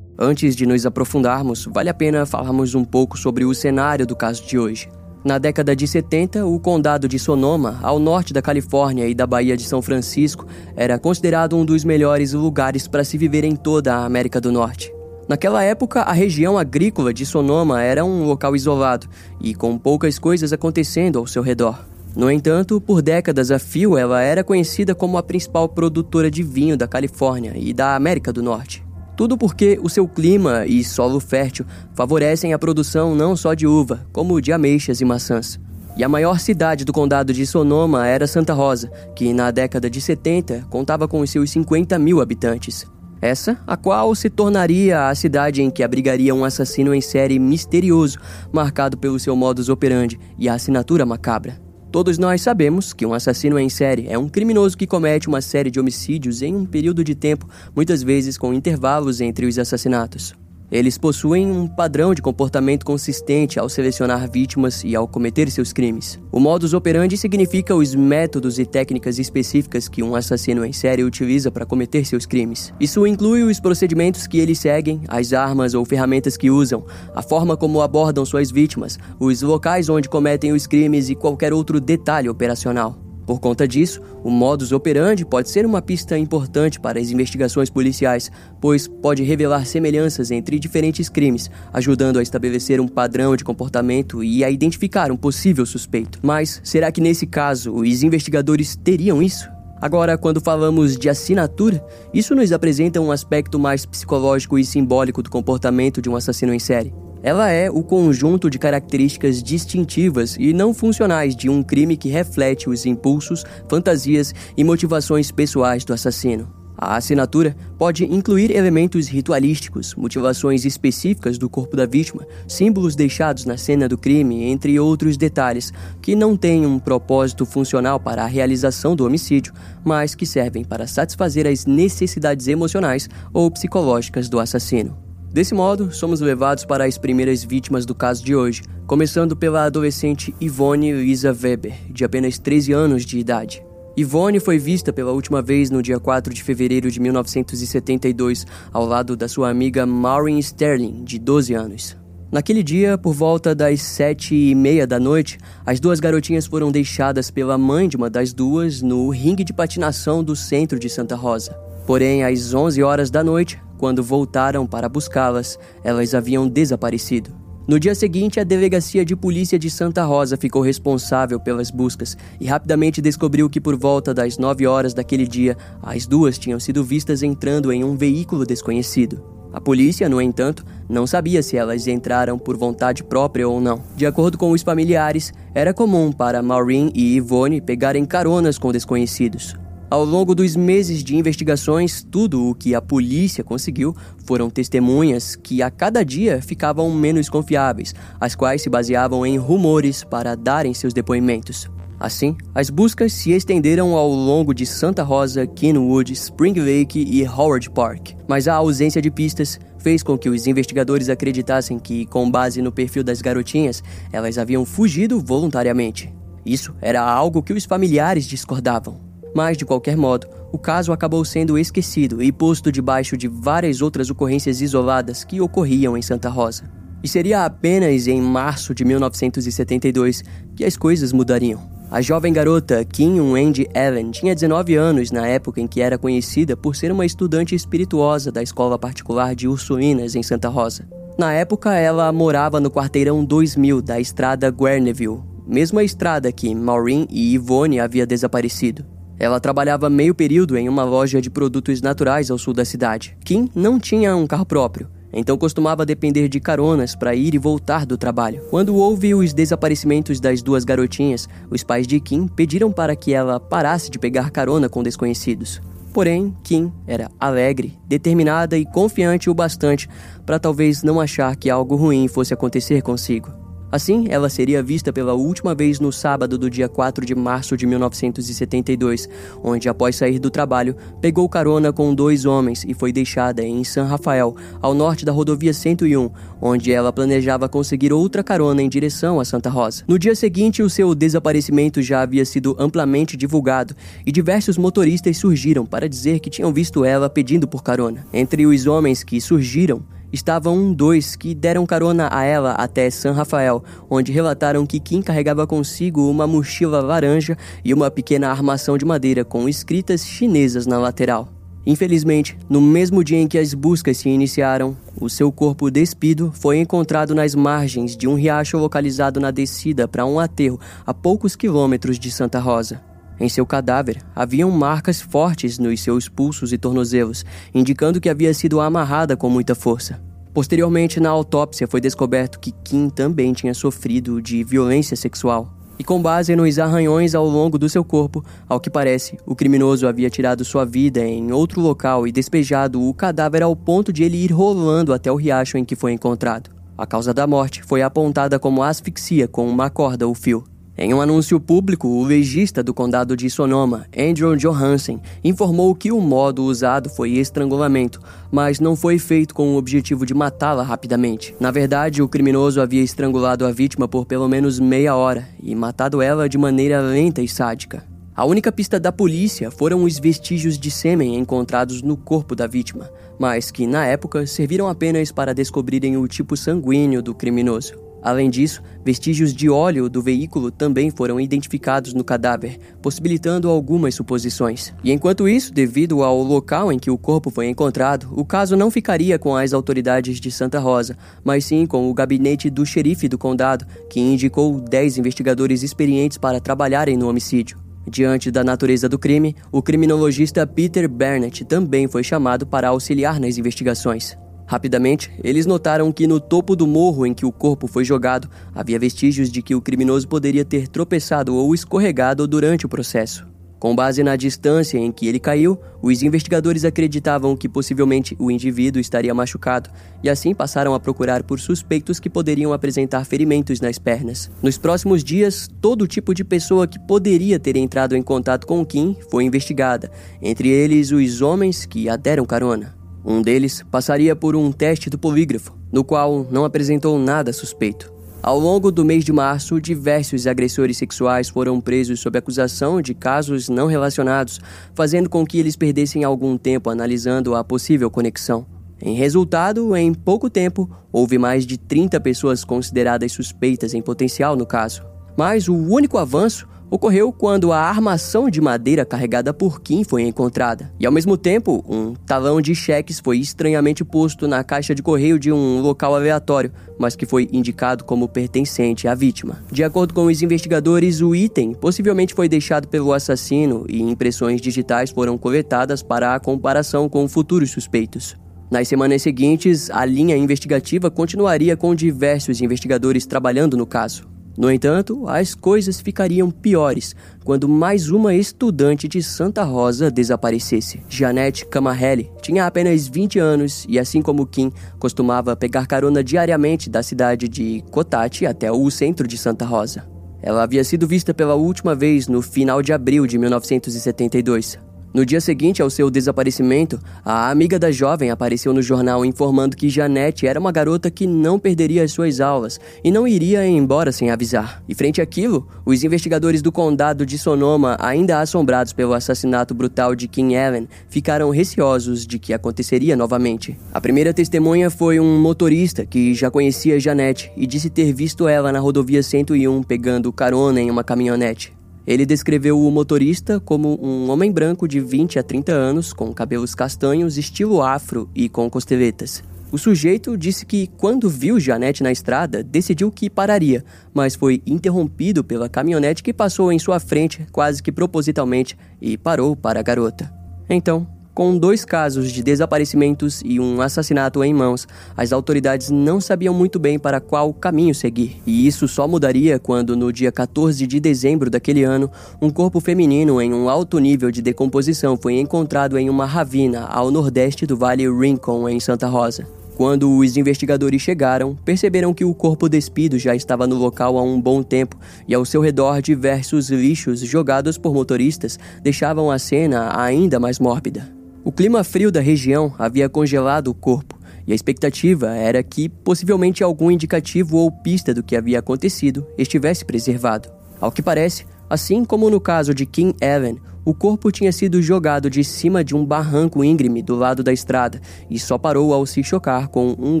Antes 0.18 0.54
de 0.54 0.66
nos 0.66 0.84
aprofundarmos, 0.84 1.66
vale 1.72 1.88
a 1.88 1.94
pena 1.94 2.26
falarmos 2.26 2.74
um 2.74 2.84
pouco 2.84 3.16
sobre 3.16 3.46
o 3.46 3.54
cenário 3.54 4.06
do 4.06 4.14
caso 4.14 4.46
de 4.46 4.58
hoje. 4.58 4.90
Na 5.24 5.38
década 5.38 5.74
de 5.74 5.88
70, 5.88 6.44
o 6.44 6.60
condado 6.60 7.08
de 7.08 7.18
Sonoma, 7.18 7.80
ao 7.82 7.98
norte 7.98 8.34
da 8.34 8.42
Califórnia 8.42 9.08
e 9.08 9.14
da 9.14 9.26
Baía 9.26 9.56
de 9.56 9.64
São 9.64 9.80
Francisco, 9.80 10.46
era 10.76 10.98
considerado 10.98 11.56
um 11.56 11.64
dos 11.64 11.82
melhores 11.82 12.34
lugares 12.34 12.86
para 12.86 13.04
se 13.04 13.16
viver 13.16 13.44
em 13.44 13.56
toda 13.56 13.94
a 13.94 14.04
América 14.04 14.38
do 14.38 14.52
Norte. 14.52 14.97
Naquela 15.28 15.62
época, 15.62 16.00
a 16.00 16.12
região 16.12 16.56
agrícola 16.56 17.12
de 17.12 17.26
Sonoma 17.26 17.82
era 17.82 18.02
um 18.02 18.24
local 18.24 18.56
isolado 18.56 19.06
e 19.38 19.54
com 19.54 19.76
poucas 19.76 20.18
coisas 20.18 20.54
acontecendo 20.54 21.18
ao 21.18 21.26
seu 21.26 21.42
redor. 21.42 21.84
No 22.16 22.30
entanto, 22.30 22.80
por 22.80 23.02
décadas 23.02 23.50
a 23.50 23.58
fio 23.58 23.98
ela 23.98 24.22
era 24.22 24.42
conhecida 24.42 24.94
como 24.94 25.18
a 25.18 25.22
principal 25.22 25.68
produtora 25.68 26.30
de 26.30 26.42
vinho 26.42 26.78
da 26.78 26.88
Califórnia 26.88 27.52
e 27.54 27.74
da 27.74 27.94
América 27.94 28.32
do 28.32 28.42
Norte. 28.42 28.82
Tudo 29.14 29.36
porque 29.36 29.78
o 29.82 29.90
seu 29.90 30.08
clima 30.08 30.64
e 30.64 30.82
solo 30.82 31.20
fértil 31.20 31.66
favorecem 31.94 32.54
a 32.54 32.58
produção 32.58 33.14
não 33.14 33.36
só 33.36 33.52
de 33.52 33.66
uva, 33.66 34.06
como 34.12 34.40
de 34.40 34.50
ameixas 34.50 35.02
e 35.02 35.04
maçãs. 35.04 35.60
E 35.94 36.02
a 36.02 36.08
maior 36.08 36.40
cidade 36.40 36.84
do 36.84 36.92
condado 36.92 37.34
de 37.34 37.44
Sonoma 37.44 38.06
era 38.06 38.26
Santa 38.26 38.54
Rosa, 38.54 38.90
que 39.14 39.32
na 39.34 39.50
década 39.50 39.90
de 39.90 40.00
70 40.00 40.66
contava 40.70 41.06
com 41.06 41.26
seus 41.26 41.50
50 41.50 41.98
mil 41.98 42.20
habitantes. 42.20 42.86
Essa, 43.20 43.58
a 43.66 43.76
qual 43.76 44.14
se 44.14 44.30
tornaria 44.30 45.08
a 45.08 45.14
cidade 45.14 45.62
em 45.62 45.70
que 45.70 45.82
abrigaria 45.82 46.34
um 46.34 46.44
assassino 46.44 46.94
em 46.94 47.00
série 47.00 47.38
misterioso, 47.38 48.18
marcado 48.52 48.96
pelo 48.96 49.18
seu 49.18 49.34
modus 49.34 49.68
operandi 49.68 50.18
e 50.38 50.48
a 50.48 50.54
assinatura 50.54 51.04
macabra. 51.04 51.60
Todos 51.90 52.18
nós 52.18 52.42
sabemos 52.42 52.92
que 52.92 53.06
um 53.06 53.14
assassino 53.14 53.58
em 53.58 53.68
série 53.68 54.06
é 54.08 54.18
um 54.18 54.28
criminoso 54.28 54.76
que 54.76 54.86
comete 54.86 55.26
uma 55.26 55.40
série 55.40 55.70
de 55.70 55.80
homicídios 55.80 56.42
em 56.42 56.54
um 56.54 56.66
período 56.66 57.02
de 57.02 57.14
tempo, 57.14 57.48
muitas 57.74 58.02
vezes 58.02 58.36
com 58.36 58.52
intervalos 58.52 59.20
entre 59.20 59.46
os 59.46 59.58
assassinatos. 59.58 60.34
Eles 60.70 60.98
possuem 60.98 61.50
um 61.50 61.66
padrão 61.66 62.12
de 62.12 62.20
comportamento 62.20 62.84
consistente 62.84 63.58
ao 63.58 63.70
selecionar 63.70 64.30
vítimas 64.30 64.84
e 64.84 64.94
ao 64.94 65.08
cometer 65.08 65.50
seus 65.50 65.72
crimes. 65.72 66.20
O 66.30 66.38
modus 66.38 66.74
operandi 66.74 67.16
significa 67.16 67.74
os 67.74 67.94
métodos 67.94 68.58
e 68.58 68.66
técnicas 68.66 69.18
específicas 69.18 69.88
que 69.88 70.02
um 70.02 70.14
assassino 70.14 70.64
em 70.64 70.72
série 70.72 71.04
utiliza 71.04 71.50
para 71.50 71.64
cometer 71.64 72.04
seus 72.04 72.26
crimes. 72.26 72.72
Isso 72.78 73.06
inclui 73.06 73.42
os 73.44 73.58
procedimentos 73.58 74.26
que 74.26 74.38
eles 74.38 74.58
seguem, 74.58 75.00
as 75.08 75.32
armas 75.32 75.72
ou 75.72 75.86
ferramentas 75.86 76.36
que 76.36 76.50
usam, 76.50 76.84
a 77.14 77.22
forma 77.22 77.56
como 77.56 77.80
abordam 77.80 78.26
suas 78.26 78.50
vítimas, 78.50 78.98
os 79.18 79.40
locais 79.40 79.88
onde 79.88 80.08
cometem 80.08 80.52
os 80.52 80.66
crimes 80.66 81.08
e 81.08 81.14
qualquer 81.14 81.52
outro 81.52 81.80
detalhe 81.80 82.28
operacional. 82.28 83.07
Por 83.28 83.40
conta 83.40 83.68
disso, 83.68 84.00
o 84.24 84.30
modus 84.30 84.72
operandi 84.72 85.22
pode 85.22 85.50
ser 85.50 85.66
uma 85.66 85.82
pista 85.82 86.16
importante 86.16 86.80
para 86.80 86.98
as 86.98 87.10
investigações 87.10 87.68
policiais, 87.68 88.32
pois 88.58 88.88
pode 88.88 89.22
revelar 89.22 89.66
semelhanças 89.66 90.30
entre 90.30 90.58
diferentes 90.58 91.10
crimes, 91.10 91.50
ajudando 91.70 92.18
a 92.18 92.22
estabelecer 92.22 92.80
um 92.80 92.88
padrão 92.88 93.36
de 93.36 93.44
comportamento 93.44 94.24
e 94.24 94.42
a 94.42 94.50
identificar 94.50 95.12
um 95.12 95.16
possível 95.16 95.66
suspeito. 95.66 96.18
Mas 96.22 96.58
será 96.64 96.90
que 96.90 97.02
nesse 97.02 97.26
caso 97.26 97.74
os 97.74 98.02
investigadores 98.02 98.74
teriam 98.74 99.22
isso? 99.22 99.46
Agora, 99.78 100.16
quando 100.16 100.40
falamos 100.40 100.96
de 100.96 101.10
assinatura, 101.10 101.84
isso 102.14 102.34
nos 102.34 102.50
apresenta 102.50 102.98
um 102.98 103.12
aspecto 103.12 103.58
mais 103.58 103.84
psicológico 103.84 104.58
e 104.58 104.64
simbólico 104.64 105.22
do 105.22 105.28
comportamento 105.28 106.00
de 106.00 106.08
um 106.08 106.16
assassino 106.16 106.54
em 106.54 106.58
série. 106.58 106.94
Ela 107.22 107.50
é 107.50 107.70
o 107.70 107.82
conjunto 107.82 108.48
de 108.48 108.58
características 108.58 109.42
distintivas 109.42 110.36
e 110.38 110.52
não 110.52 110.72
funcionais 110.72 111.34
de 111.34 111.48
um 111.48 111.62
crime 111.62 111.96
que 111.96 112.08
reflete 112.08 112.70
os 112.70 112.86
impulsos, 112.86 113.44
fantasias 113.68 114.34
e 114.56 114.62
motivações 114.62 115.30
pessoais 115.30 115.84
do 115.84 115.92
assassino. 115.92 116.58
A 116.80 116.94
assinatura 116.94 117.56
pode 117.76 118.04
incluir 118.04 118.52
elementos 118.52 119.08
ritualísticos, 119.08 119.96
motivações 119.96 120.64
específicas 120.64 121.36
do 121.36 121.50
corpo 121.50 121.76
da 121.76 121.84
vítima, 121.84 122.24
símbolos 122.46 122.94
deixados 122.94 123.44
na 123.44 123.56
cena 123.56 123.88
do 123.88 123.98
crime, 123.98 124.44
entre 124.44 124.78
outros 124.78 125.16
detalhes 125.16 125.72
que 126.00 126.14
não 126.14 126.36
têm 126.36 126.64
um 126.64 126.78
propósito 126.78 127.44
funcional 127.44 127.98
para 127.98 128.22
a 128.22 128.28
realização 128.28 128.94
do 128.94 129.04
homicídio, 129.04 129.52
mas 129.84 130.14
que 130.14 130.24
servem 130.24 130.62
para 130.62 130.86
satisfazer 130.86 131.48
as 131.48 131.66
necessidades 131.66 132.46
emocionais 132.46 133.08
ou 133.32 133.50
psicológicas 133.50 134.28
do 134.28 134.38
assassino. 134.38 135.07
Desse 135.30 135.54
modo, 135.54 135.92
somos 135.92 136.20
levados 136.20 136.64
para 136.64 136.86
as 136.86 136.96
primeiras 136.96 137.44
vítimas 137.44 137.84
do 137.84 137.94
caso 137.94 138.24
de 138.24 138.34
hoje, 138.34 138.62
começando 138.86 139.36
pela 139.36 139.64
adolescente 139.64 140.34
Yvonne 140.40 140.90
Lisa 140.92 141.36
Weber, 141.38 141.74
de 141.90 142.02
apenas 142.02 142.38
13 142.38 142.72
anos 142.72 143.04
de 143.04 143.18
idade. 143.18 143.62
Yvonne 143.96 144.40
foi 144.40 144.58
vista 144.58 144.90
pela 144.90 145.12
última 145.12 145.42
vez 145.42 145.70
no 145.70 145.82
dia 145.82 146.00
4 146.00 146.32
de 146.32 146.42
fevereiro 146.42 146.90
de 146.90 146.98
1972, 146.98 148.46
ao 148.72 148.86
lado 148.86 149.16
da 149.16 149.28
sua 149.28 149.50
amiga 149.50 149.84
Maureen 149.84 150.38
Sterling, 150.38 151.04
de 151.04 151.18
12 151.18 151.52
anos. 151.52 151.96
Naquele 152.32 152.62
dia, 152.62 152.96
por 152.96 153.12
volta 153.12 153.54
das 153.54 153.82
sete 153.82 154.34
e 154.34 154.54
meia 154.54 154.86
da 154.86 154.98
noite, 154.98 155.38
as 155.64 155.78
duas 155.78 156.00
garotinhas 156.00 156.46
foram 156.46 156.70
deixadas 156.70 157.30
pela 157.30 157.58
mãe 157.58 157.86
de 157.88 157.96
uma 157.96 158.08
das 158.08 158.32
duas 158.32 158.80
no 158.80 159.08
ringue 159.10 159.44
de 159.44 159.52
patinação 159.52 160.24
do 160.24 160.34
centro 160.34 160.78
de 160.78 160.88
Santa 160.88 161.16
Rosa. 161.16 161.52
Porém, 161.86 162.22
às 162.24 162.52
11 162.52 162.82
horas 162.82 163.10
da 163.10 163.24
noite, 163.24 163.58
quando 163.78 164.02
voltaram 164.02 164.66
para 164.66 164.88
buscá-las, 164.88 165.58
elas 165.82 166.14
haviam 166.14 166.46
desaparecido. 166.46 167.30
No 167.68 167.78
dia 167.78 167.94
seguinte, 167.94 168.40
a 168.40 168.44
delegacia 168.44 169.04
de 169.04 169.14
polícia 169.14 169.58
de 169.58 169.70
Santa 169.70 170.02
Rosa 170.02 170.38
ficou 170.38 170.62
responsável 170.62 171.38
pelas 171.38 171.70
buscas 171.70 172.16
e 172.40 172.46
rapidamente 172.46 173.02
descobriu 173.02 173.48
que 173.48 173.60
por 173.60 173.76
volta 173.76 174.14
das 174.14 174.38
9 174.38 174.66
horas 174.66 174.94
daquele 174.94 175.26
dia, 175.26 175.54
as 175.82 176.06
duas 176.06 176.38
tinham 176.38 176.58
sido 176.58 176.82
vistas 176.82 177.22
entrando 177.22 177.70
em 177.70 177.84
um 177.84 177.94
veículo 177.94 178.46
desconhecido. 178.46 179.22
A 179.52 179.60
polícia, 179.60 180.08
no 180.08 180.20
entanto, 180.20 180.64
não 180.88 181.06
sabia 181.06 181.42
se 181.42 181.58
elas 181.58 181.86
entraram 181.86 182.38
por 182.38 182.56
vontade 182.56 183.04
própria 183.04 183.46
ou 183.46 183.60
não. 183.60 183.82
De 183.94 184.06
acordo 184.06 184.38
com 184.38 184.50
os 184.50 184.62
familiares, 184.62 185.32
era 185.54 185.74
comum 185.74 186.10
para 186.10 186.42
Maureen 186.42 186.90
e 186.94 187.18
Yvonne 187.18 187.60
pegarem 187.60 188.06
caronas 188.06 188.58
com 188.58 188.72
desconhecidos. 188.72 189.54
Ao 189.90 190.04
longo 190.04 190.34
dos 190.34 190.54
meses 190.54 191.02
de 191.02 191.16
investigações, 191.16 192.02
tudo 192.02 192.50
o 192.50 192.54
que 192.54 192.74
a 192.74 192.82
polícia 192.82 193.42
conseguiu 193.42 193.96
foram 194.26 194.50
testemunhas 194.50 195.34
que 195.34 195.62
a 195.62 195.70
cada 195.70 196.04
dia 196.04 196.42
ficavam 196.42 196.90
menos 196.92 197.30
confiáveis, 197.30 197.94
as 198.20 198.34
quais 198.34 198.60
se 198.60 198.68
baseavam 198.68 199.24
em 199.24 199.38
rumores 199.38 200.04
para 200.04 200.34
darem 200.34 200.74
seus 200.74 200.92
depoimentos. 200.92 201.70
Assim, 201.98 202.36
as 202.54 202.68
buscas 202.68 203.14
se 203.14 203.32
estenderam 203.32 203.96
ao 203.96 204.10
longo 204.10 204.52
de 204.52 204.66
Santa 204.66 205.02
Rosa, 205.02 205.46
Kenwood, 205.46 206.12
Spring 206.12 206.60
Lake 206.60 207.02
e 207.02 207.26
Howard 207.26 207.70
Park, 207.70 208.10
mas 208.28 208.46
a 208.46 208.54
ausência 208.54 209.00
de 209.00 209.10
pistas 209.10 209.58
fez 209.78 210.02
com 210.02 210.18
que 210.18 210.28
os 210.28 210.46
investigadores 210.46 211.08
acreditassem 211.08 211.78
que, 211.78 212.04
com 212.04 212.30
base 212.30 212.60
no 212.60 212.70
perfil 212.70 213.02
das 213.02 213.22
garotinhas, 213.22 213.82
elas 214.12 214.36
haviam 214.36 214.66
fugido 214.66 215.18
voluntariamente. 215.18 216.12
Isso 216.44 216.74
era 216.82 217.00
algo 217.00 217.42
que 217.42 217.54
os 217.54 217.64
familiares 217.64 218.26
discordavam. 218.26 219.07
Mas, 219.34 219.56
de 219.56 219.64
qualquer 219.64 219.96
modo, 219.96 220.26
o 220.52 220.58
caso 220.58 220.92
acabou 220.92 221.24
sendo 221.24 221.58
esquecido 221.58 222.22
e 222.22 222.32
posto 222.32 222.72
debaixo 222.72 223.16
de 223.16 223.28
várias 223.28 223.82
outras 223.82 224.10
ocorrências 224.10 224.60
isoladas 224.60 225.24
que 225.24 225.40
ocorriam 225.40 225.96
em 225.96 226.02
Santa 226.02 226.28
Rosa. 226.28 226.64
E 227.02 227.08
seria 227.08 227.44
apenas 227.44 228.06
em 228.06 228.20
março 228.20 228.74
de 228.74 228.84
1972 228.84 230.24
que 230.56 230.64
as 230.64 230.76
coisas 230.76 231.12
mudariam. 231.12 231.78
A 231.90 232.02
jovem 232.02 232.32
garota 232.32 232.84
Kim 232.84 233.18
Wendy 233.18 233.66
Ellen 233.74 234.10
tinha 234.10 234.34
19 234.34 234.74
anos 234.74 235.10
na 235.10 235.26
época 235.26 235.60
em 235.60 235.66
que 235.66 235.80
era 235.80 235.96
conhecida 235.96 236.54
por 236.54 236.76
ser 236.76 236.92
uma 236.92 237.06
estudante 237.06 237.54
espirituosa 237.54 238.30
da 238.30 238.42
escola 238.42 238.78
particular 238.78 239.34
de 239.34 239.48
Ursuínas, 239.48 240.14
em 240.14 240.22
Santa 240.22 240.48
Rosa. 240.48 240.86
Na 241.16 241.32
época, 241.32 241.74
ela 241.74 242.12
morava 242.12 242.60
no 242.60 242.70
quarteirão 242.70 243.24
2000 243.24 243.80
da 243.80 243.98
estrada 243.98 244.50
Guerneville, 244.50 245.22
mesma 245.46 245.82
estrada 245.82 246.30
que 246.30 246.54
Maureen 246.54 247.06
e 247.10 247.34
Yvonne 247.34 247.80
havia 247.80 248.06
desaparecido. 248.06 248.84
Ela 249.18 249.40
trabalhava 249.40 249.90
meio 249.90 250.14
período 250.14 250.56
em 250.56 250.68
uma 250.68 250.84
loja 250.84 251.20
de 251.20 251.28
produtos 251.28 251.82
naturais 251.82 252.30
ao 252.30 252.38
sul 252.38 252.54
da 252.54 252.64
cidade. 252.64 253.16
Kim 253.24 253.50
não 253.54 253.80
tinha 253.80 254.14
um 254.16 254.26
carro 254.26 254.46
próprio, 254.46 254.88
então 255.12 255.36
costumava 255.36 255.84
depender 255.84 256.28
de 256.28 256.38
caronas 256.38 256.94
para 256.94 257.14
ir 257.14 257.34
e 257.34 257.38
voltar 257.38 257.84
do 257.84 257.98
trabalho. 257.98 258.42
Quando 258.50 258.76
houve 258.76 259.14
os 259.14 259.32
desaparecimentos 259.32 260.20
das 260.20 260.42
duas 260.42 260.64
garotinhas, 260.64 261.28
os 261.50 261.64
pais 261.64 261.86
de 261.86 261.98
Kim 261.98 262.28
pediram 262.28 262.70
para 262.70 262.94
que 262.94 263.12
ela 263.12 263.40
parasse 263.40 263.90
de 263.90 263.98
pegar 263.98 264.30
carona 264.30 264.68
com 264.68 264.82
desconhecidos. 264.82 265.60
Porém, 265.92 266.36
Kim 266.44 266.72
era 266.86 267.10
alegre, 267.18 267.76
determinada 267.88 268.56
e 268.56 268.64
confiante 268.64 269.28
o 269.28 269.34
bastante 269.34 269.88
para 270.24 270.38
talvez 270.38 270.82
não 270.82 271.00
achar 271.00 271.34
que 271.34 271.50
algo 271.50 271.74
ruim 271.74 272.06
fosse 272.06 272.32
acontecer 272.32 272.82
consigo. 272.82 273.47
Assim, 273.70 274.06
ela 274.08 274.30
seria 274.30 274.62
vista 274.62 274.90
pela 274.92 275.12
última 275.12 275.54
vez 275.54 275.78
no 275.78 275.92
sábado 275.92 276.38
do 276.38 276.48
dia 276.48 276.70
4 276.70 277.04
de 277.04 277.14
março 277.14 277.54
de 277.54 277.66
1972, 277.66 279.08
onde, 279.44 279.68
após 279.68 279.96
sair 279.96 280.18
do 280.18 280.30
trabalho, 280.30 280.74
pegou 281.02 281.28
carona 281.28 281.70
com 281.70 281.94
dois 281.94 282.24
homens 282.24 282.64
e 282.66 282.72
foi 282.72 282.92
deixada 282.92 283.42
em 283.42 283.62
San 283.64 283.84
Rafael, 283.84 284.34
ao 284.62 284.72
norte 284.72 285.04
da 285.04 285.12
rodovia 285.12 285.52
101, 285.52 286.10
onde 286.40 286.72
ela 286.72 286.92
planejava 286.92 287.46
conseguir 287.46 287.92
outra 287.92 288.24
carona 288.24 288.62
em 288.62 288.68
direção 288.70 289.20
a 289.20 289.24
Santa 289.24 289.50
Rosa. 289.50 289.84
No 289.86 289.98
dia 289.98 290.14
seguinte, 290.14 290.62
o 290.62 290.70
seu 290.70 290.94
desaparecimento 290.94 291.82
já 291.82 292.00
havia 292.00 292.24
sido 292.24 292.56
amplamente 292.58 293.18
divulgado 293.18 293.74
e 294.06 294.10
diversos 294.10 294.56
motoristas 294.56 295.18
surgiram 295.18 295.66
para 295.66 295.88
dizer 295.88 296.20
que 296.20 296.30
tinham 296.30 296.52
visto 296.52 296.86
ela 296.86 297.10
pedindo 297.10 297.46
por 297.46 297.62
carona. 297.62 298.06
Entre 298.14 298.46
os 298.46 298.66
homens 298.66 299.04
que 299.04 299.20
surgiram, 299.20 299.82
estavam 300.12 300.72
dois 300.72 301.16
que 301.16 301.34
deram 301.34 301.66
carona 301.66 302.08
a 302.12 302.24
ela 302.24 302.52
até 302.52 302.88
San 302.90 303.12
Rafael, 303.12 303.62
onde 303.88 304.12
relataram 304.12 304.66
que 304.66 304.80
Kim 304.80 305.02
carregava 305.02 305.46
consigo 305.46 306.08
uma 306.08 306.26
mochila 306.26 306.80
laranja 306.80 307.36
e 307.64 307.74
uma 307.74 307.90
pequena 307.90 308.28
armação 308.28 308.78
de 308.78 308.84
madeira 308.84 309.24
com 309.24 309.48
escritas 309.48 310.06
chinesas 310.06 310.66
na 310.66 310.78
lateral. 310.78 311.28
Infelizmente, 311.66 312.38
no 312.48 312.62
mesmo 312.62 313.04
dia 313.04 313.18
em 313.18 313.28
que 313.28 313.36
as 313.36 313.52
buscas 313.52 313.98
se 313.98 314.08
iniciaram, 314.08 314.74
o 314.98 315.10
seu 315.10 315.30
corpo 315.30 315.70
despido 315.70 316.32
foi 316.34 316.58
encontrado 316.58 317.14
nas 317.14 317.34
margens 317.34 317.94
de 317.94 318.08
um 318.08 318.14
riacho 318.14 318.56
localizado 318.56 319.20
na 319.20 319.30
descida 319.30 319.86
para 319.86 320.06
um 320.06 320.18
aterro 320.18 320.58
a 320.86 320.94
poucos 320.94 321.36
quilômetros 321.36 321.98
de 321.98 322.10
Santa 322.10 322.38
Rosa. 322.38 322.87
Em 323.20 323.28
seu 323.28 323.44
cadáver 323.44 324.00
haviam 324.14 324.50
marcas 324.50 325.00
fortes 325.00 325.58
nos 325.58 325.80
seus 325.80 326.08
pulsos 326.08 326.52
e 326.52 326.58
tornozelos, 326.58 327.24
indicando 327.54 328.00
que 328.00 328.08
havia 328.08 328.32
sido 328.32 328.60
amarrada 328.60 329.16
com 329.16 329.28
muita 329.28 329.54
força. 329.54 330.00
Posteriormente, 330.32 331.00
na 331.00 331.10
autópsia, 331.10 331.66
foi 331.66 331.80
descoberto 331.80 332.38
que 332.38 332.52
Kim 332.52 332.88
também 332.88 333.32
tinha 333.32 333.54
sofrido 333.54 334.22
de 334.22 334.44
violência 334.44 334.96
sexual. 334.96 335.52
E 335.78 335.84
com 335.84 336.02
base 336.02 336.34
nos 336.34 336.58
arranhões 336.58 337.14
ao 337.14 337.26
longo 337.26 337.58
do 337.58 337.68
seu 337.68 337.84
corpo, 337.84 338.24
ao 338.48 338.60
que 338.60 338.68
parece, 338.68 339.16
o 339.24 339.34
criminoso 339.34 339.86
havia 339.86 340.10
tirado 340.10 340.44
sua 340.44 340.64
vida 340.64 341.00
em 341.04 341.32
outro 341.32 341.60
local 341.60 342.06
e 342.06 342.12
despejado 342.12 342.82
o 342.82 342.92
cadáver 342.92 343.42
ao 343.42 343.54
ponto 343.54 343.92
de 343.92 344.02
ele 344.02 344.16
ir 344.16 344.32
rolando 344.32 344.92
até 344.92 345.10
o 345.10 345.16
riacho 345.16 345.56
em 345.56 345.64
que 345.64 345.76
foi 345.76 345.92
encontrado. 345.92 346.50
A 346.76 346.86
causa 346.86 347.14
da 347.14 347.26
morte 347.26 347.62
foi 347.62 347.82
apontada 347.82 348.38
como 348.38 348.62
asfixia 348.62 349.26
com 349.26 349.48
uma 349.48 349.70
corda 349.70 350.06
ou 350.06 350.14
fio. 350.14 350.44
Em 350.80 350.94
um 350.94 351.00
anúncio 351.00 351.40
público, 351.40 351.88
o 351.88 352.04
legista 352.04 352.62
do 352.62 352.72
condado 352.72 353.16
de 353.16 353.28
Sonoma, 353.28 353.84
Andrew 353.98 354.36
Johansen, 354.36 355.00
informou 355.24 355.74
que 355.74 355.90
o 355.90 356.00
modo 356.00 356.44
usado 356.44 356.88
foi 356.88 357.14
estrangulamento, 357.14 358.00
mas 358.30 358.60
não 358.60 358.76
foi 358.76 358.96
feito 358.96 359.34
com 359.34 359.48
o 359.48 359.56
objetivo 359.56 360.06
de 360.06 360.14
matá-la 360.14 360.62
rapidamente. 360.62 361.34
Na 361.40 361.50
verdade, 361.50 362.00
o 362.00 362.06
criminoso 362.06 362.60
havia 362.60 362.80
estrangulado 362.80 363.44
a 363.44 363.50
vítima 363.50 363.88
por 363.88 364.06
pelo 364.06 364.28
menos 364.28 364.60
meia 364.60 364.94
hora 364.94 365.28
e 365.42 365.52
matado 365.52 366.00
ela 366.00 366.28
de 366.28 366.38
maneira 366.38 366.80
lenta 366.80 367.20
e 367.20 367.26
sádica. 367.26 367.82
A 368.14 368.24
única 368.24 368.52
pista 368.52 368.78
da 368.78 368.92
polícia 368.92 369.50
foram 369.50 369.82
os 369.82 369.98
vestígios 369.98 370.56
de 370.56 370.70
sêmen 370.70 371.16
encontrados 371.16 371.82
no 371.82 371.96
corpo 371.96 372.36
da 372.36 372.46
vítima, 372.46 372.88
mas 373.18 373.50
que 373.50 373.66
na 373.66 373.84
época 373.84 374.24
serviram 374.28 374.68
apenas 374.68 375.10
para 375.10 375.34
descobrirem 375.34 375.96
o 375.96 376.06
tipo 376.06 376.36
sanguíneo 376.36 377.02
do 377.02 377.16
criminoso. 377.16 377.87
Além 378.02 378.30
disso, 378.30 378.62
vestígios 378.84 379.34
de 379.34 379.50
óleo 379.50 379.88
do 379.88 380.00
veículo 380.00 380.50
também 380.50 380.90
foram 380.90 381.20
identificados 381.20 381.92
no 381.92 382.04
cadáver, 382.04 382.58
possibilitando 382.80 383.48
algumas 383.48 383.94
suposições. 383.94 384.72
E 384.84 384.92
enquanto 384.92 385.28
isso, 385.28 385.52
devido 385.52 386.02
ao 386.02 386.22
local 386.22 386.72
em 386.72 386.78
que 386.78 386.90
o 386.90 386.98
corpo 386.98 387.30
foi 387.30 387.48
encontrado, 387.48 388.08
o 388.12 388.24
caso 388.24 388.56
não 388.56 388.70
ficaria 388.70 389.18
com 389.18 389.34
as 389.36 389.52
autoridades 389.52 390.20
de 390.20 390.30
Santa 390.30 390.58
Rosa, 390.58 390.96
mas 391.24 391.44
sim 391.44 391.66
com 391.66 391.90
o 391.90 391.94
gabinete 391.94 392.48
do 392.48 392.64
xerife 392.64 393.08
do 393.08 393.18
condado, 393.18 393.66
que 393.90 394.00
indicou 394.00 394.60
10 394.60 394.98
investigadores 394.98 395.62
experientes 395.62 396.18
para 396.18 396.40
trabalharem 396.40 396.96
no 396.96 397.08
homicídio. 397.08 397.58
Diante 397.90 398.30
da 398.30 398.44
natureza 398.44 398.88
do 398.88 398.98
crime, 398.98 399.34
o 399.50 399.62
criminologista 399.62 400.46
Peter 400.46 400.88
Burnett 400.88 401.44
também 401.44 401.88
foi 401.88 402.04
chamado 402.04 402.46
para 402.46 402.68
auxiliar 402.68 403.18
nas 403.18 403.38
investigações. 403.38 404.16
Rapidamente, 404.48 405.12
eles 405.22 405.44
notaram 405.44 405.92
que 405.92 406.06
no 406.06 406.18
topo 406.18 406.56
do 406.56 406.66
morro 406.66 407.04
em 407.04 407.12
que 407.12 407.26
o 407.26 407.30
corpo 407.30 407.66
foi 407.66 407.84
jogado 407.84 408.30
havia 408.54 408.78
vestígios 408.78 409.30
de 409.30 409.42
que 409.42 409.54
o 409.54 409.60
criminoso 409.60 410.08
poderia 410.08 410.42
ter 410.42 410.66
tropeçado 410.66 411.36
ou 411.36 411.54
escorregado 411.54 412.26
durante 412.26 412.64
o 412.64 412.68
processo. 412.68 413.28
Com 413.58 413.76
base 413.76 414.02
na 414.02 414.16
distância 414.16 414.78
em 414.78 414.90
que 414.90 415.06
ele 415.06 415.18
caiu, 415.18 415.58
os 415.82 416.02
investigadores 416.02 416.64
acreditavam 416.64 417.36
que 417.36 417.46
possivelmente 417.46 418.16
o 418.18 418.30
indivíduo 418.30 418.80
estaria 418.80 419.12
machucado 419.12 419.68
e 420.02 420.08
assim 420.08 420.32
passaram 420.32 420.72
a 420.72 420.80
procurar 420.80 421.24
por 421.24 421.38
suspeitos 421.38 422.00
que 422.00 422.08
poderiam 422.08 422.54
apresentar 422.54 423.04
ferimentos 423.04 423.60
nas 423.60 423.78
pernas. 423.78 424.30
Nos 424.42 424.56
próximos 424.56 425.04
dias, 425.04 425.46
todo 425.60 425.86
tipo 425.86 426.14
de 426.14 426.24
pessoa 426.24 426.66
que 426.66 426.78
poderia 426.78 427.38
ter 427.38 427.56
entrado 427.56 427.94
em 427.94 428.02
contato 428.02 428.46
com 428.46 428.64
Kim 428.64 428.96
foi 429.10 429.24
investigada, 429.24 429.90
entre 430.22 430.48
eles 430.48 430.90
os 430.90 431.20
homens 431.20 431.66
que 431.66 431.86
a 431.86 431.96
deram 431.96 432.24
carona. 432.24 432.77
Um 433.10 433.22
deles 433.22 433.64
passaria 433.70 434.14
por 434.14 434.36
um 434.36 434.52
teste 434.52 434.90
do 434.90 434.98
polígrafo, 434.98 435.56
no 435.72 435.82
qual 435.82 436.26
não 436.30 436.44
apresentou 436.44 436.98
nada 436.98 437.32
suspeito. 437.32 437.90
Ao 438.22 438.38
longo 438.38 438.70
do 438.70 438.84
mês 438.84 439.02
de 439.02 439.14
março, 439.14 439.58
diversos 439.58 440.26
agressores 440.26 440.76
sexuais 440.76 441.30
foram 441.30 441.58
presos 441.58 442.00
sob 442.00 442.18
acusação 442.18 442.82
de 442.82 442.92
casos 442.92 443.48
não 443.48 443.66
relacionados, 443.66 444.38
fazendo 444.74 445.08
com 445.08 445.24
que 445.24 445.38
eles 445.38 445.56
perdessem 445.56 446.04
algum 446.04 446.36
tempo 446.36 446.68
analisando 446.68 447.34
a 447.34 447.42
possível 447.42 447.90
conexão. 447.90 448.44
Em 448.78 448.94
resultado, 448.94 449.74
em 449.74 449.94
pouco 449.94 450.28
tempo, 450.28 450.68
houve 450.92 451.16
mais 451.16 451.46
de 451.46 451.56
30 451.56 451.98
pessoas 452.02 452.44
consideradas 452.44 453.10
suspeitas 453.12 453.72
em 453.72 453.80
potencial 453.80 454.36
no 454.36 454.44
caso. 454.44 454.84
Mas 455.16 455.48
o 455.48 455.56
único 455.56 455.96
avanço 455.96 456.46
ocorreu 456.70 457.12
quando 457.12 457.52
a 457.52 457.58
armação 457.58 458.28
de 458.28 458.40
madeira 458.40 458.84
carregada 458.84 459.32
por 459.32 459.60
Kim 459.60 459.84
foi 459.84 460.02
encontrada. 460.02 460.72
E 460.78 460.86
ao 460.86 460.92
mesmo 460.92 461.16
tempo, 461.16 461.64
um 461.68 461.94
talão 461.94 462.40
de 462.40 462.54
cheques 462.54 463.00
foi 463.00 463.18
estranhamente 463.18 463.84
posto 463.84 464.28
na 464.28 464.44
caixa 464.44 464.74
de 464.74 464.82
correio 464.82 465.18
de 465.18 465.32
um 465.32 465.60
local 465.60 465.94
aleatório, 465.94 466.52
mas 466.78 466.94
que 466.94 467.06
foi 467.06 467.28
indicado 467.32 467.84
como 467.84 468.08
pertencente 468.08 468.86
à 468.86 468.94
vítima. 468.94 469.42
De 469.50 469.64
acordo 469.64 469.94
com 469.94 470.06
os 470.06 470.22
investigadores, 470.22 471.00
o 471.00 471.14
item 471.14 471.54
possivelmente 471.54 472.14
foi 472.14 472.28
deixado 472.28 472.68
pelo 472.68 472.92
assassino 472.92 473.64
e 473.68 473.80
impressões 473.80 474.40
digitais 474.40 474.90
foram 474.90 475.16
coletadas 475.16 475.82
para 475.82 476.14
a 476.14 476.20
comparação 476.20 476.88
com 476.88 477.08
futuros 477.08 477.50
suspeitos. 477.50 478.16
Nas 478.50 478.66
semanas 478.66 479.02
seguintes, 479.02 479.70
a 479.70 479.84
linha 479.84 480.16
investigativa 480.16 480.90
continuaria 480.90 481.54
com 481.54 481.74
diversos 481.74 482.40
investigadores 482.40 483.04
trabalhando 483.04 483.58
no 483.58 483.66
caso. 483.66 484.17
No 484.38 484.52
entanto, 484.52 485.08
as 485.08 485.34
coisas 485.34 485.80
ficariam 485.80 486.30
piores 486.30 486.94
quando 487.24 487.48
mais 487.48 487.90
uma 487.90 488.14
estudante 488.14 488.86
de 488.86 489.02
Santa 489.02 489.42
Rosa 489.42 489.90
desaparecesse. 489.90 490.80
Janete 490.88 491.44
Camarelli 491.44 492.08
tinha 492.22 492.46
apenas 492.46 492.86
20 492.86 493.18
anos 493.18 493.66
e, 493.68 493.80
assim 493.80 494.00
como 494.00 494.24
Kim, 494.24 494.52
costumava 494.78 495.34
pegar 495.34 495.66
carona 495.66 496.04
diariamente 496.04 496.70
da 496.70 496.84
cidade 496.84 497.28
de 497.28 497.64
Cotati 497.72 498.26
até 498.26 498.52
o 498.52 498.70
centro 498.70 499.08
de 499.08 499.18
Santa 499.18 499.44
Rosa. 499.44 499.84
Ela 500.22 500.44
havia 500.44 500.62
sido 500.62 500.86
vista 500.86 501.12
pela 501.12 501.34
última 501.34 501.74
vez 501.74 502.06
no 502.06 502.22
final 502.22 502.62
de 502.62 502.72
abril 502.72 503.08
de 503.08 503.18
1972. 503.18 504.67
No 504.92 505.04
dia 505.04 505.20
seguinte 505.20 505.60
ao 505.60 505.68
seu 505.68 505.90
desaparecimento, 505.90 506.80
a 507.04 507.30
amiga 507.30 507.58
da 507.58 507.70
jovem 507.70 508.10
apareceu 508.10 508.54
no 508.54 508.62
jornal 508.62 509.04
informando 509.04 509.54
que 509.54 509.68
Janete 509.68 510.26
era 510.26 510.40
uma 510.40 510.50
garota 510.50 510.90
que 510.90 511.06
não 511.06 511.38
perderia 511.38 511.82
as 511.82 511.92
suas 511.92 512.20
aulas 512.20 512.58
e 512.82 512.90
não 512.90 513.06
iria 513.06 513.46
embora 513.46 513.92
sem 513.92 514.10
avisar. 514.10 514.62
E 514.66 514.74
frente 514.74 515.02
àquilo, 515.02 515.46
os 515.66 515.84
investigadores 515.84 516.40
do 516.40 516.50
condado 516.50 517.04
de 517.04 517.18
Sonoma, 517.18 517.76
ainda 517.78 518.20
assombrados 518.20 518.72
pelo 518.72 518.94
assassinato 518.94 519.52
brutal 519.54 519.94
de 519.94 520.08
Kim 520.08 520.34
Allen, 520.34 520.66
ficaram 520.88 521.28
receosos 521.28 522.06
de 522.06 522.18
que 522.18 522.32
aconteceria 522.32 522.96
novamente. 522.96 523.58
A 523.74 523.80
primeira 523.82 524.14
testemunha 524.14 524.70
foi 524.70 524.98
um 524.98 525.20
motorista 525.20 525.84
que 525.84 526.14
já 526.14 526.30
conhecia 526.30 526.80
Janete 526.80 527.30
e 527.36 527.46
disse 527.46 527.68
ter 527.68 527.92
visto 527.92 528.26
ela 528.26 528.50
na 528.50 528.58
rodovia 528.58 529.02
101 529.02 529.62
pegando 529.64 530.10
carona 530.10 530.62
em 530.62 530.70
uma 530.70 530.82
caminhonete. 530.82 531.57
Ele 531.88 532.04
descreveu 532.04 532.60
o 532.60 532.70
motorista 532.70 533.40
como 533.40 533.82
um 533.82 534.10
homem 534.10 534.30
branco 534.30 534.68
de 534.68 534.78
20 534.78 535.18
a 535.18 535.22
30 535.22 535.52
anos, 535.52 535.90
com 535.90 536.12
cabelos 536.12 536.54
castanhos, 536.54 537.16
estilo 537.16 537.62
afro 537.62 538.10
e 538.14 538.28
com 538.28 538.50
costeletas. 538.50 539.24
O 539.50 539.56
sujeito 539.56 540.14
disse 540.14 540.44
que, 540.44 540.66
quando 540.76 541.08
viu 541.08 541.40
Janete 541.40 541.82
na 541.82 541.90
estrada, 541.90 542.42
decidiu 542.42 542.92
que 542.92 543.08
pararia, 543.08 543.64
mas 543.94 544.14
foi 544.14 544.42
interrompido 544.46 545.24
pela 545.24 545.48
caminhonete 545.48 546.02
que 546.02 546.12
passou 546.12 546.52
em 546.52 546.58
sua 546.58 546.78
frente 546.78 547.26
quase 547.32 547.62
que 547.62 547.72
propositalmente 547.72 548.54
e 548.82 548.98
parou 548.98 549.34
para 549.34 549.58
a 549.58 549.62
garota. 549.62 550.12
Então, 550.46 550.86
com 551.18 551.36
dois 551.36 551.64
casos 551.64 552.12
de 552.12 552.22
desaparecimentos 552.22 553.22
e 553.24 553.40
um 553.40 553.60
assassinato 553.60 554.22
em 554.22 554.32
mãos, 554.32 554.68
as 554.96 555.12
autoridades 555.12 555.68
não 555.68 556.00
sabiam 556.00 556.32
muito 556.32 556.60
bem 556.60 556.78
para 556.78 557.00
qual 557.00 557.34
caminho 557.34 557.74
seguir. 557.74 558.22
E 558.24 558.46
isso 558.46 558.68
só 558.68 558.86
mudaria 558.86 559.36
quando, 559.36 559.76
no 559.76 559.92
dia 559.92 560.12
14 560.12 560.64
de 560.64 560.78
dezembro 560.78 561.28
daquele 561.28 561.64
ano, 561.64 561.90
um 562.22 562.30
corpo 562.30 562.60
feminino 562.60 563.20
em 563.20 563.34
um 563.34 563.48
alto 563.48 563.80
nível 563.80 564.12
de 564.12 564.22
decomposição 564.22 564.96
foi 564.96 565.18
encontrado 565.18 565.76
em 565.76 565.90
uma 565.90 566.06
ravina 566.06 566.66
ao 566.66 566.88
nordeste 566.88 567.44
do 567.46 567.56
Vale 567.56 567.90
Rincon, 567.90 568.48
em 568.48 568.60
Santa 568.60 568.86
Rosa. 568.86 569.26
Quando 569.56 569.96
os 569.96 570.16
investigadores 570.16 570.80
chegaram, 570.80 571.34
perceberam 571.44 571.92
que 571.92 572.04
o 572.04 572.14
corpo 572.14 572.48
despido 572.48 572.96
já 572.96 573.12
estava 573.16 573.44
no 573.44 573.56
local 573.56 573.98
há 573.98 574.02
um 574.04 574.20
bom 574.20 574.40
tempo 574.40 574.76
e 575.08 575.16
ao 575.16 575.24
seu 575.24 575.40
redor 575.40 575.82
diversos 575.82 576.48
lixos 576.48 577.00
jogados 577.00 577.58
por 577.58 577.74
motoristas 577.74 578.38
deixavam 578.62 579.10
a 579.10 579.18
cena 579.18 579.76
ainda 579.76 580.20
mais 580.20 580.38
mórbida. 580.38 580.97
O 581.28 581.30
clima 581.30 581.62
frio 581.62 581.92
da 581.92 582.00
região 582.00 582.54
havia 582.58 582.88
congelado 582.88 583.48
o 583.48 583.54
corpo, 583.54 583.98
e 584.26 584.32
a 584.32 584.34
expectativa 584.34 585.08
era 585.14 585.42
que 585.42 585.68
possivelmente 585.68 586.42
algum 586.42 586.70
indicativo 586.70 587.36
ou 587.36 587.52
pista 587.52 587.92
do 587.92 588.02
que 588.02 588.16
havia 588.16 588.38
acontecido 588.38 589.06
estivesse 589.18 589.62
preservado. 589.62 590.30
Ao 590.58 590.72
que 590.72 590.80
parece, 590.80 591.26
assim 591.50 591.84
como 591.84 592.08
no 592.08 592.18
caso 592.18 592.54
de 592.54 592.64
Kim 592.64 592.94
Allen, 593.02 593.38
o 593.62 593.74
corpo 593.74 594.10
tinha 594.10 594.32
sido 594.32 594.62
jogado 594.62 595.10
de 595.10 595.22
cima 595.22 595.62
de 595.62 595.76
um 595.76 595.84
barranco 595.84 596.42
íngreme 596.42 596.80
do 596.80 596.94
lado 596.94 597.22
da 597.22 597.30
estrada 597.30 597.78
e 598.08 598.18
só 598.18 598.38
parou 598.38 598.72
ao 598.72 598.86
se 598.86 599.04
chocar 599.04 599.48
com 599.48 599.76
um 599.78 600.00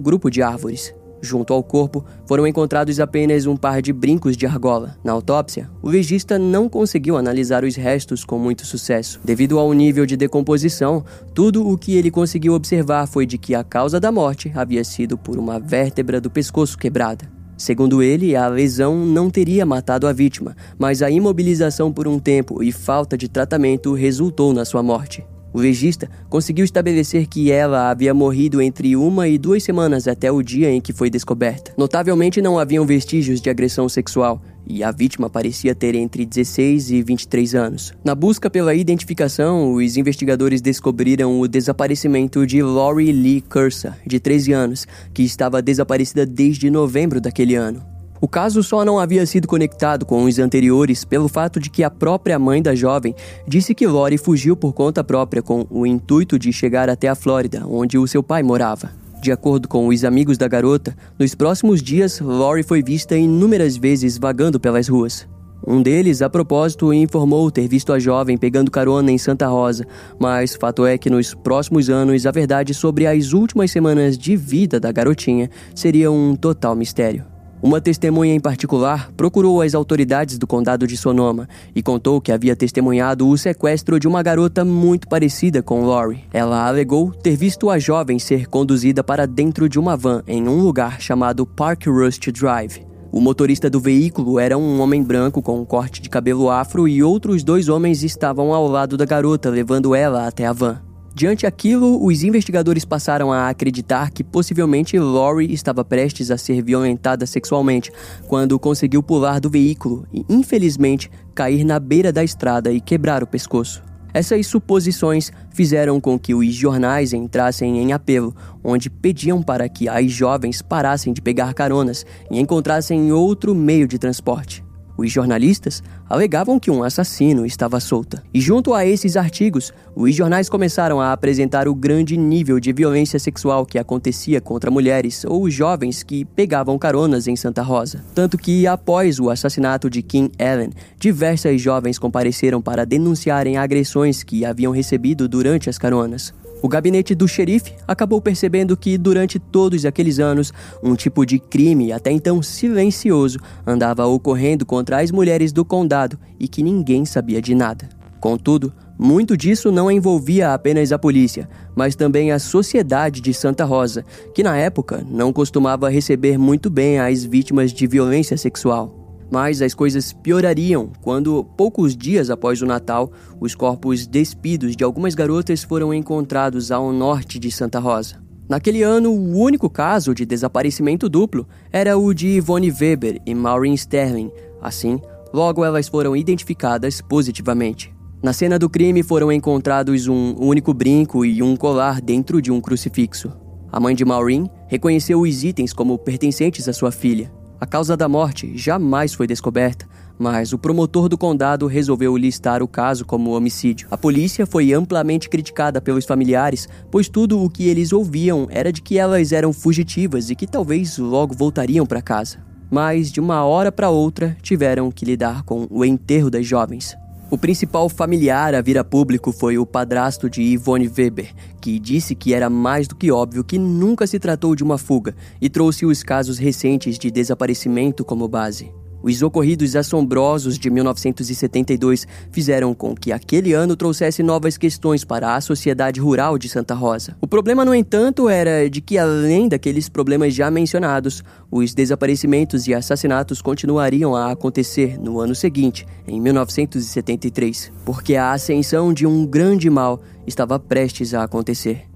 grupo 0.00 0.30
de 0.30 0.40
árvores. 0.40 0.94
Junto 1.20 1.52
ao 1.52 1.62
corpo 1.62 2.04
foram 2.26 2.46
encontrados 2.46 3.00
apenas 3.00 3.46
um 3.46 3.56
par 3.56 3.82
de 3.82 3.92
brincos 3.92 4.36
de 4.36 4.46
argola. 4.46 4.96
Na 5.02 5.12
autópsia, 5.12 5.68
o 5.82 5.88
legista 5.88 6.38
não 6.38 6.68
conseguiu 6.68 7.16
analisar 7.16 7.64
os 7.64 7.74
restos 7.76 8.24
com 8.24 8.38
muito 8.38 8.64
sucesso. 8.64 9.20
Devido 9.24 9.58
ao 9.58 9.72
nível 9.72 10.06
de 10.06 10.16
decomposição, 10.16 11.04
tudo 11.34 11.68
o 11.68 11.76
que 11.76 11.96
ele 11.96 12.10
conseguiu 12.10 12.54
observar 12.54 13.06
foi 13.06 13.26
de 13.26 13.36
que 13.36 13.54
a 13.54 13.64
causa 13.64 13.98
da 13.98 14.12
morte 14.12 14.52
havia 14.54 14.84
sido 14.84 15.18
por 15.18 15.38
uma 15.38 15.58
vértebra 15.58 16.20
do 16.20 16.30
pescoço 16.30 16.78
quebrada. 16.78 17.28
Segundo 17.56 18.00
ele, 18.00 18.36
a 18.36 18.46
lesão 18.46 19.04
não 19.04 19.28
teria 19.28 19.66
matado 19.66 20.06
a 20.06 20.12
vítima, 20.12 20.56
mas 20.78 21.02
a 21.02 21.10
imobilização 21.10 21.92
por 21.92 22.06
um 22.06 22.20
tempo 22.20 22.62
e 22.62 22.70
falta 22.70 23.18
de 23.18 23.28
tratamento 23.28 23.92
resultou 23.94 24.54
na 24.54 24.64
sua 24.64 24.80
morte. 24.80 25.26
O 25.58 25.60
legista 25.60 26.08
conseguiu 26.30 26.64
estabelecer 26.64 27.26
que 27.26 27.50
ela 27.50 27.90
havia 27.90 28.14
morrido 28.14 28.62
entre 28.62 28.94
uma 28.94 29.26
e 29.26 29.36
duas 29.36 29.64
semanas 29.64 30.06
até 30.06 30.30
o 30.30 30.40
dia 30.40 30.70
em 30.70 30.80
que 30.80 30.92
foi 30.92 31.10
descoberta. 31.10 31.72
Notavelmente 31.76 32.40
não 32.40 32.60
haviam 32.60 32.86
vestígios 32.86 33.40
de 33.40 33.50
agressão 33.50 33.88
sexual 33.88 34.40
e 34.64 34.84
a 34.84 34.92
vítima 34.92 35.28
parecia 35.28 35.74
ter 35.74 35.96
entre 35.96 36.24
16 36.24 36.92
e 36.92 37.02
23 37.02 37.56
anos. 37.56 37.92
Na 38.04 38.14
busca 38.14 38.48
pela 38.48 38.72
identificação, 38.72 39.72
os 39.72 39.96
investigadores 39.96 40.60
descobriram 40.60 41.40
o 41.40 41.48
desaparecimento 41.48 42.46
de 42.46 42.62
Lori 42.62 43.10
Lee 43.10 43.40
Cursa, 43.40 43.98
de 44.06 44.20
13 44.20 44.52
anos, 44.52 44.86
que 45.12 45.24
estava 45.24 45.60
desaparecida 45.60 46.24
desde 46.24 46.70
novembro 46.70 47.20
daquele 47.20 47.56
ano. 47.56 47.97
O 48.20 48.26
caso 48.26 48.62
só 48.62 48.84
não 48.84 48.98
havia 48.98 49.24
sido 49.26 49.46
conectado 49.46 50.04
com 50.04 50.24
os 50.24 50.38
anteriores 50.38 51.04
pelo 51.04 51.28
fato 51.28 51.60
de 51.60 51.70
que 51.70 51.84
a 51.84 51.90
própria 51.90 52.38
mãe 52.38 52.60
da 52.60 52.74
jovem 52.74 53.14
disse 53.46 53.74
que 53.74 53.86
Lori 53.86 54.18
fugiu 54.18 54.56
por 54.56 54.72
conta 54.72 55.04
própria 55.04 55.40
com 55.42 55.66
o 55.70 55.86
intuito 55.86 56.38
de 56.38 56.52
chegar 56.52 56.90
até 56.90 57.08
a 57.08 57.14
Flórida, 57.14 57.64
onde 57.66 57.96
o 57.96 58.06
seu 58.06 58.22
pai 58.22 58.42
morava. 58.42 58.90
De 59.20 59.32
acordo 59.32 59.68
com 59.68 59.88
os 59.88 60.04
amigos 60.04 60.38
da 60.38 60.48
garota, 60.48 60.96
nos 61.18 61.34
próximos 61.34 61.82
dias 61.82 62.20
Lori 62.20 62.62
foi 62.62 62.82
vista 62.82 63.16
inúmeras 63.16 63.76
vezes 63.76 64.18
vagando 64.18 64.58
pelas 64.60 64.88
ruas. 64.88 65.26
Um 65.66 65.82
deles, 65.82 66.22
a 66.22 66.30
propósito, 66.30 66.92
informou 66.92 67.50
ter 67.50 67.68
visto 67.68 67.92
a 67.92 67.98
jovem 67.98 68.38
pegando 68.38 68.70
carona 68.70 69.10
em 69.10 69.18
Santa 69.18 69.46
Rosa, 69.48 69.84
mas 70.18 70.54
fato 70.54 70.86
é 70.86 70.96
que 70.96 71.10
nos 71.10 71.34
próximos 71.34 71.90
anos 71.90 72.26
a 72.26 72.30
verdade 72.30 72.72
sobre 72.72 73.06
as 73.06 73.32
últimas 73.32 73.70
semanas 73.70 74.16
de 74.16 74.36
vida 74.36 74.78
da 74.78 74.90
garotinha 74.92 75.50
seria 75.74 76.10
um 76.10 76.36
total 76.36 76.76
mistério. 76.76 77.37
Uma 77.60 77.80
testemunha 77.80 78.32
em 78.32 78.38
particular 78.38 79.10
procurou 79.16 79.60
as 79.60 79.74
autoridades 79.74 80.38
do 80.38 80.46
condado 80.46 80.86
de 80.86 80.96
Sonoma 80.96 81.48
e 81.74 81.82
contou 81.82 82.20
que 82.20 82.30
havia 82.30 82.54
testemunhado 82.54 83.28
o 83.28 83.36
sequestro 83.36 83.98
de 83.98 84.06
uma 84.06 84.22
garota 84.22 84.64
muito 84.64 85.08
parecida 85.08 85.60
com 85.60 85.82
Lori. 85.82 86.24
Ela 86.32 86.68
alegou 86.68 87.10
ter 87.10 87.36
visto 87.36 87.68
a 87.68 87.76
jovem 87.76 88.18
ser 88.20 88.46
conduzida 88.46 89.02
para 89.02 89.26
dentro 89.26 89.68
de 89.68 89.76
uma 89.76 89.96
van 89.96 90.22
em 90.28 90.46
um 90.48 90.60
lugar 90.60 91.00
chamado 91.00 91.44
Park 91.44 91.86
Rust 91.88 92.30
Drive. 92.30 92.86
O 93.10 93.20
motorista 93.20 93.68
do 93.68 93.80
veículo 93.80 94.38
era 94.38 94.56
um 94.56 94.80
homem 94.80 95.02
branco 95.02 95.42
com 95.42 95.58
um 95.58 95.64
corte 95.64 96.00
de 96.00 96.08
cabelo 96.08 96.50
afro 96.50 96.86
e 96.86 97.02
outros 97.02 97.42
dois 97.42 97.68
homens 97.68 98.04
estavam 98.04 98.54
ao 98.54 98.68
lado 98.68 98.96
da 98.96 99.04
garota, 99.04 99.50
levando 99.50 99.94
ela 99.96 100.28
até 100.28 100.46
a 100.46 100.52
van. 100.52 100.87
Diante 101.18 101.48
aquilo, 101.48 102.06
os 102.06 102.22
investigadores 102.22 102.84
passaram 102.84 103.32
a 103.32 103.48
acreditar 103.48 104.12
que 104.12 104.22
possivelmente 104.22 104.96
Lori 105.00 105.52
estava 105.52 105.84
prestes 105.84 106.30
a 106.30 106.38
ser 106.38 106.62
violentada 106.62 107.26
sexualmente 107.26 107.90
quando 108.28 108.56
conseguiu 108.56 109.02
pular 109.02 109.40
do 109.40 109.50
veículo 109.50 110.06
e, 110.12 110.24
infelizmente, 110.28 111.10
cair 111.34 111.64
na 111.64 111.80
beira 111.80 112.12
da 112.12 112.22
estrada 112.22 112.70
e 112.70 112.80
quebrar 112.80 113.24
o 113.24 113.26
pescoço. 113.26 113.82
Essas 114.14 114.46
suposições 114.46 115.32
fizeram 115.50 116.00
com 116.00 116.16
que 116.16 116.36
os 116.36 116.54
jornais 116.54 117.12
entrassem 117.12 117.80
em 117.80 117.92
apelo, 117.92 118.32
onde 118.62 118.88
pediam 118.88 119.42
para 119.42 119.68
que 119.68 119.88
as 119.88 120.12
jovens 120.12 120.62
parassem 120.62 121.12
de 121.12 121.20
pegar 121.20 121.52
caronas 121.52 122.06
e 122.30 122.38
encontrassem 122.38 123.10
outro 123.10 123.56
meio 123.56 123.88
de 123.88 123.98
transporte. 123.98 124.67
Os 124.98 125.12
jornalistas 125.12 125.80
alegavam 126.10 126.58
que 126.58 126.72
um 126.72 126.82
assassino 126.82 127.46
estava 127.46 127.78
solta. 127.78 128.20
E 128.34 128.40
junto 128.40 128.74
a 128.74 128.84
esses 128.84 129.16
artigos, 129.16 129.72
os 129.94 130.12
jornais 130.12 130.48
começaram 130.48 131.00
a 131.00 131.12
apresentar 131.12 131.68
o 131.68 131.74
grande 131.74 132.16
nível 132.16 132.58
de 132.58 132.72
violência 132.72 133.16
sexual 133.20 133.64
que 133.64 133.78
acontecia 133.78 134.40
contra 134.40 134.72
mulheres 134.72 135.24
ou 135.24 135.48
jovens 135.48 136.02
que 136.02 136.24
pegavam 136.24 136.76
caronas 136.76 137.28
em 137.28 137.36
Santa 137.36 137.62
Rosa. 137.62 138.04
Tanto 138.12 138.36
que, 138.36 138.66
após 138.66 139.20
o 139.20 139.30
assassinato 139.30 139.88
de 139.88 140.02
Kim 140.02 140.32
Allen, 140.36 140.70
diversas 140.98 141.60
jovens 141.60 141.96
compareceram 141.96 142.60
para 142.60 142.84
denunciarem 142.84 143.56
agressões 143.56 144.24
que 144.24 144.44
haviam 144.44 144.72
recebido 144.72 145.28
durante 145.28 145.70
as 145.70 145.78
caronas. 145.78 146.34
O 146.60 146.68
gabinete 146.68 147.14
do 147.14 147.28
xerife 147.28 147.74
acabou 147.86 148.20
percebendo 148.20 148.76
que, 148.76 148.98
durante 148.98 149.38
todos 149.38 149.84
aqueles 149.84 150.18
anos, 150.18 150.52
um 150.82 150.94
tipo 150.94 151.24
de 151.24 151.38
crime, 151.38 151.92
até 151.92 152.10
então 152.10 152.42
silencioso, 152.42 153.38
andava 153.66 154.06
ocorrendo 154.06 154.66
contra 154.66 155.00
as 155.00 155.10
mulheres 155.10 155.52
do 155.52 155.64
condado 155.64 156.18
e 156.38 156.48
que 156.48 156.62
ninguém 156.62 157.04
sabia 157.04 157.40
de 157.40 157.54
nada. 157.54 157.88
Contudo, 158.20 158.72
muito 158.98 159.36
disso 159.36 159.70
não 159.70 159.88
envolvia 159.88 160.52
apenas 160.52 160.90
a 160.90 160.98
polícia, 160.98 161.48
mas 161.76 161.94
também 161.94 162.32
a 162.32 162.40
sociedade 162.40 163.20
de 163.20 163.32
Santa 163.32 163.64
Rosa, 163.64 164.04
que 164.34 164.42
na 164.42 164.56
época 164.56 165.06
não 165.08 165.32
costumava 165.32 165.88
receber 165.88 166.36
muito 166.36 166.68
bem 166.68 166.98
as 166.98 167.22
vítimas 167.22 167.72
de 167.72 167.86
violência 167.86 168.36
sexual. 168.36 168.97
Mas 169.30 169.60
as 169.60 169.74
coisas 169.74 170.12
piorariam 170.12 170.90
quando, 171.02 171.44
poucos 171.56 171.96
dias 171.96 172.30
após 172.30 172.62
o 172.62 172.66
Natal, 172.66 173.12
os 173.40 173.54
corpos 173.54 174.06
despidos 174.06 174.74
de 174.74 174.84
algumas 174.84 175.14
garotas 175.14 175.62
foram 175.62 175.92
encontrados 175.92 176.70
ao 176.70 176.92
norte 176.92 177.38
de 177.38 177.50
Santa 177.50 177.78
Rosa. 177.78 178.16
Naquele 178.48 178.82
ano, 178.82 179.10
o 179.10 179.38
único 179.38 179.68
caso 179.68 180.14
de 180.14 180.24
desaparecimento 180.24 181.06
duplo 181.08 181.46
era 181.70 181.98
o 181.98 182.14
de 182.14 182.38
Yvonne 182.38 182.72
Weber 182.72 183.20
e 183.26 183.34
Maureen 183.34 183.74
Sterling. 183.74 184.30
Assim, 184.62 184.98
logo 185.34 185.62
elas 185.62 185.86
foram 185.86 186.16
identificadas 186.16 187.02
positivamente. 187.02 187.94
Na 188.22 188.32
cena 188.32 188.58
do 188.58 188.68
crime 188.68 189.02
foram 189.02 189.30
encontrados 189.30 190.08
um 190.08 190.34
único 190.38 190.72
brinco 190.72 191.24
e 191.26 191.42
um 191.42 191.54
colar 191.54 192.00
dentro 192.00 192.40
de 192.40 192.50
um 192.50 192.60
crucifixo. 192.60 193.30
A 193.70 193.78
mãe 193.78 193.94
de 193.94 194.04
Maureen 194.04 194.50
reconheceu 194.66 195.20
os 195.20 195.44
itens 195.44 195.74
como 195.74 195.98
pertencentes 195.98 196.66
à 196.68 196.72
sua 196.72 196.90
filha. 196.90 197.30
A 197.60 197.66
causa 197.66 197.96
da 197.96 198.08
morte 198.08 198.56
jamais 198.56 199.14
foi 199.14 199.26
descoberta, 199.26 199.84
mas 200.16 200.52
o 200.52 200.58
promotor 200.58 201.08
do 201.08 201.18
condado 201.18 201.66
resolveu 201.66 202.16
listar 202.16 202.62
o 202.62 202.68
caso 202.68 203.04
como 203.04 203.36
homicídio. 203.36 203.88
A 203.90 203.96
polícia 203.96 204.46
foi 204.46 204.72
amplamente 204.72 205.28
criticada 205.28 205.80
pelos 205.80 206.04
familiares, 206.04 206.68
pois 206.88 207.08
tudo 207.08 207.42
o 207.42 207.50
que 207.50 207.68
eles 207.68 207.92
ouviam 207.92 208.46
era 208.48 208.72
de 208.72 208.80
que 208.80 208.96
elas 208.96 209.32
eram 209.32 209.52
fugitivas 209.52 210.30
e 210.30 210.36
que 210.36 210.46
talvez 210.46 210.98
logo 210.98 211.34
voltariam 211.34 211.84
para 211.84 212.00
casa. 212.00 212.38
Mas 212.70 213.10
de 213.10 213.18
uma 213.18 213.44
hora 213.44 213.72
para 213.72 213.90
outra 213.90 214.36
tiveram 214.40 214.90
que 214.92 215.04
lidar 215.04 215.42
com 215.42 215.66
o 215.68 215.84
enterro 215.84 216.30
das 216.30 216.46
jovens. 216.46 216.96
O 217.30 217.36
principal 217.36 217.90
familiar 217.90 218.54
a 218.54 218.62
vir 218.62 218.78
a 218.78 218.84
público 218.84 219.32
foi 219.32 219.58
o 219.58 219.66
padrasto 219.66 220.30
de 220.30 220.40
Yvonne 220.40 220.88
Weber, 220.88 221.34
que 221.60 221.78
disse 221.78 222.14
que 222.14 222.32
era 222.32 222.48
mais 222.48 222.88
do 222.88 222.96
que 222.96 223.12
óbvio 223.12 223.44
que 223.44 223.58
nunca 223.58 224.06
se 224.06 224.18
tratou 224.18 224.56
de 224.56 224.64
uma 224.64 224.78
fuga 224.78 225.14
e 225.38 225.50
trouxe 225.50 225.84
os 225.84 226.02
casos 226.02 226.38
recentes 226.38 226.98
de 226.98 227.10
desaparecimento 227.10 228.02
como 228.02 228.26
base. 228.26 228.72
Os 229.02 229.22
ocorridos 229.22 229.76
assombrosos 229.76 230.58
de 230.58 230.68
1972 230.70 232.06
fizeram 232.32 232.74
com 232.74 232.94
que 232.94 233.12
aquele 233.12 233.52
ano 233.52 233.76
trouxesse 233.76 234.22
novas 234.22 234.58
questões 234.58 235.04
para 235.04 235.36
a 235.36 235.40
sociedade 235.40 236.00
rural 236.00 236.36
de 236.36 236.48
Santa 236.48 236.74
Rosa. 236.74 237.16
O 237.20 237.26
problema, 237.26 237.64
no 237.64 237.74
entanto, 237.74 238.28
era 238.28 238.68
de 238.68 238.80
que, 238.80 238.98
além 238.98 239.48
daqueles 239.48 239.88
problemas 239.88 240.34
já 240.34 240.50
mencionados, 240.50 241.22
os 241.50 241.74
desaparecimentos 241.74 242.66
e 242.66 242.74
assassinatos 242.74 243.40
continuariam 243.40 244.16
a 244.16 244.30
acontecer 244.30 244.98
no 244.98 245.20
ano 245.20 245.34
seguinte, 245.34 245.86
em 246.06 246.20
1973, 246.20 247.72
porque 247.84 248.16
a 248.16 248.32
ascensão 248.32 248.92
de 248.92 249.06
um 249.06 249.24
grande 249.24 249.70
mal 249.70 250.00
estava 250.26 250.58
prestes 250.58 251.14
a 251.14 251.22
acontecer. 251.22 251.87